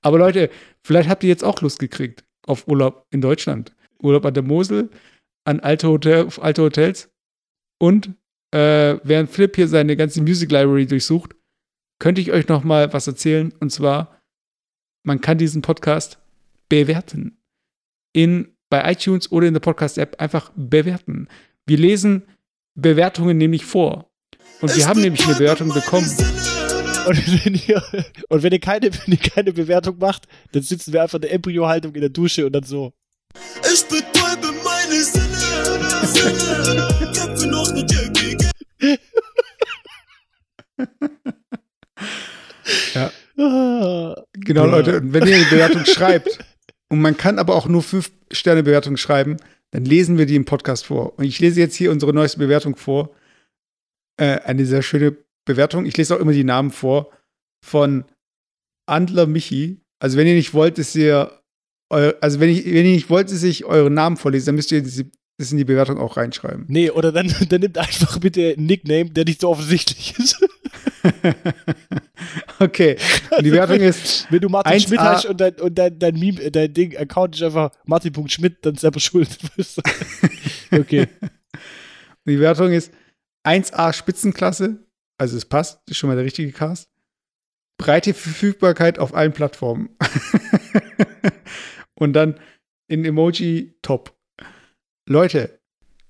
[0.00, 0.48] Aber Leute,
[0.82, 3.76] vielleicht habt ihr jetzt auch Lust gekriegt auf Urlaub in Deutschland.
[4.02, 4.88] Urlaub an der Mosel,
[5.44, 7.10] an alte, Hotel, auf alte Hotels.
[7.78, 8.14] Und
[8.52, 11.34] äh, während Philipp hier seine ganze Music Library durchsucht,
[11.98, 13.52] könnte ich euch noch mal was erzählen.
[13.60, 14.20] Und zwar,
[15.02, 16.18] man kann diesen Podcast
[16.68, 17.38] bewerten.
[18.12, 21.28] In, bei iTunes oder in der Podcast-App einfach bewerten.
[21.66, 22.22] Wir lesen
[22.74, 24.10] Bewertungen nämlich vor.
[24.60, 26.10] Und wir haben nämlich eine Bewertung bekommen.
[27.06, 27.82] Und wenn ihr,
[28.28, 31.32] und wenn ihr, keine, wenn ihr keine Bewertung macht, dann sitzen wir einfach in der
[31.32, 32.92] Embryo-Haltung in der Dusche und dann so.
[33.72, 35.26] Ich betäube meine Sinne,
[36.06, 36.51] Sinne,
[42.94, 44.70] Ah, Genau, Ja.
[44.70, 45.00] Leute.
[45.00, 46.38] Und wenn ihr eine Bewertung schreibt,
[46.88, 49.36] und man kann aber auch nur fünf Sterne Bewertung schreiben,
[49.70, 51.18] dann lesen wir die im Podcast vor.
[51.18, 53.14] Und ich lese jetzt hier unsere neueste Bewertung vor.
[54.18, 55.16] Äh, eine sehr schöne
[55.46, 55.86] Bewertung.
[55.86, 57.10] Ich lese auch immer die Namen vor.
[57.64, 58.04] von
[58.86, 59.80] Andler Michi.
[60.00, 61.38] Also wenn ihr nicht wollt, dass ihr
[61.88, 64.82] also wenn, ich, wenn ihr nicht wollt, dass ich euren Namen vorlese, dann müsst ihr
[64.82, 65.04] das
[65.42, 66.64] das in die Bewertung auch reinschreiben.
[66.68, 70.40] Nee, oder dann, dann nimmt einfach bitte einen Nickname, der nicht so offensichtlich ist.
[72.58, 72.96] okay.
[73.36, 76.18] Und die Bewertung ist Wenn du Martin 1A Schmidt hast und dein, und dein, dein
[76.18, 79.28] Meme, dein Ding, Account ist einfach Martin.schmidt, dann selber schuld.
[80.70, 81.08] Okay.
[82.24, 82.92] Die Wertung ist
[83.44, 84.78] 1A Spitzenklasse,
[85.18, 86.88] also es passt, ist schon mal der richtige Cast.
[87.76, 89.90] Breite Verfügbarkeit auf allen Plattformen.
[91.94, 92.38] Und dann
[92.88, 94.16] in Emoji Top.
[95.08, 95.58] Leute,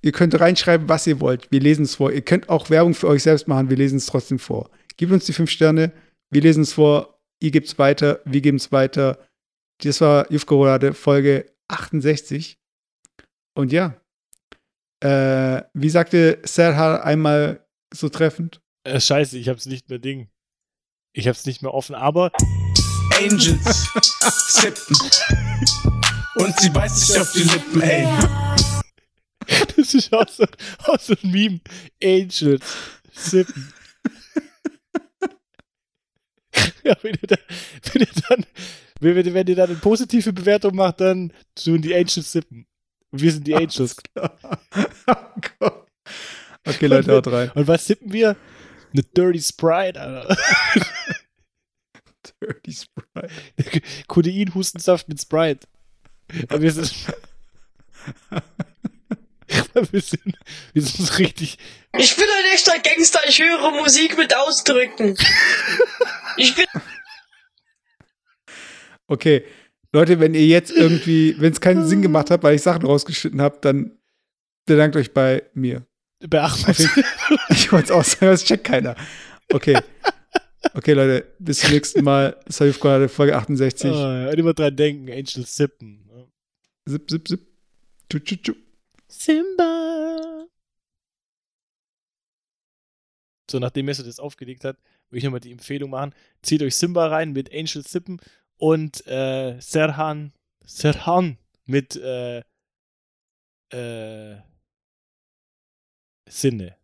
[0.03, 1.51] ihr könnt reinschreiben, was ihr wollt.
[1.51, 2.12] Wir lesen es vor.
[2.12, 3.70] Ihr könnt auch Werbung für euch selbst machen.
[3.70, 4.70] Wir lesen es trotzdem vor.
[4.97, 5.93] Gebt uns die fünf Sterne.
[6.30, 7.18] Wir lesen es vor.
[7.40, 8.20] Ihr gebt es weiter.
[8.24, 9.18] Wir geben es weiter.
[9.78, 12.59] Das war Jufko Roulade Folge 68.
[13.55, 14.01] Und ja,
[15.03, 18.61] äh, wie sagte Serhar einmal so treffend?
[18.84, 20.28] Äh, scheiße, ich hab's nicht mehr Ding.
[21.14, 22.32] Ich hab's nicht mehr offen, aber
[23.18, 23.88] Angels
[24.49, 24.97] sippen.
[26.36, 28.51] Und sie beißt sich auf die Lippen, ey.
[29.82, 30.28] Das ist auch
[31.00, 31.60] so ein Meme.
[32.02, 32.64] Angels.
[33.12, 33.72] Sippen.
[36.84, 37.38] ja, wenn ihr, dann,
[37.92, 38.46] wenn ihr dann,
[39.00, 42.66] wenn, wenn ihr dann eine positive Bewertung macht, dann tun die Angels sippen.
[43.10, 43.96] Und wir sind die Angels.
[44.16, 44.28] oh
[45.58, 45.86] Gott.
[46.66, 47.50] Okay, Leute, haut rein.
[47.54, 48.36] Und was sippen wir?
[48.92, 50.36] Eine Dirty Sprite, Alter.
[52.40, 53.32] Dirty Sprite.
[54.06, 55.66] Codein-Hustensaft mit Sprite.
[56.48, 56.92] Aber wir sind.
[59.90, 60.36] wir sind,
[60.72, 61.59] wir sind richtig.
[61.98, 65.16] Ich bin ein echter Gangster, ich höre Musik mit Ausdrücken.
[66.36, 66.66] Ich bin
[69.07, 69.44] Okay,
[69.92, 73.42] Leute, wenn ihr jetzt irgendwie, wenn es keinen Sinn gemacht hat, weil ich Sachen rausgeschnitten
[73.42, 73.98] habe, dann
[74.64, 75.86] bedankt euch bei mir.
[76.26, 76.88] Bei Ahmed.
[77.50, 78.96] Ich wollte es auch sagen, das checkt keiner.
[79.53, 79.78] Okay.
[80.74, 82.36] Okay, Leute, bis zum nächsten Mal.
[82.46, 83.90] Das war gerade Folge 68.
[83.90, 86.09] Oh, ja, und immer dran denken, Angel sippen.
[86.88, 87.40] Zip, zip, zip.
[88.09, 88.53] Tschu, tschu, tschu.
[89.24, 90.48] Simba.
[93.48, 94.78] So, nachdem Messer das aufgelegt hat,
[95.10, 96.14] will ich nochmal die Empfehlung machen.
[96.42, 98.20] Zieht euch Simba rein mit Angel Sippen
[98.56, 100.32] und äh, Serhan,
[100.64, 102.42] Serhan mit äh,
[103.70, 104.40] äh,
[106.28, 106.76] Sinne.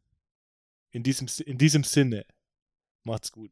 [0.91, 2.25] In diesem, in diesem Sinne.
[3.05, 3.51] Macht's gut.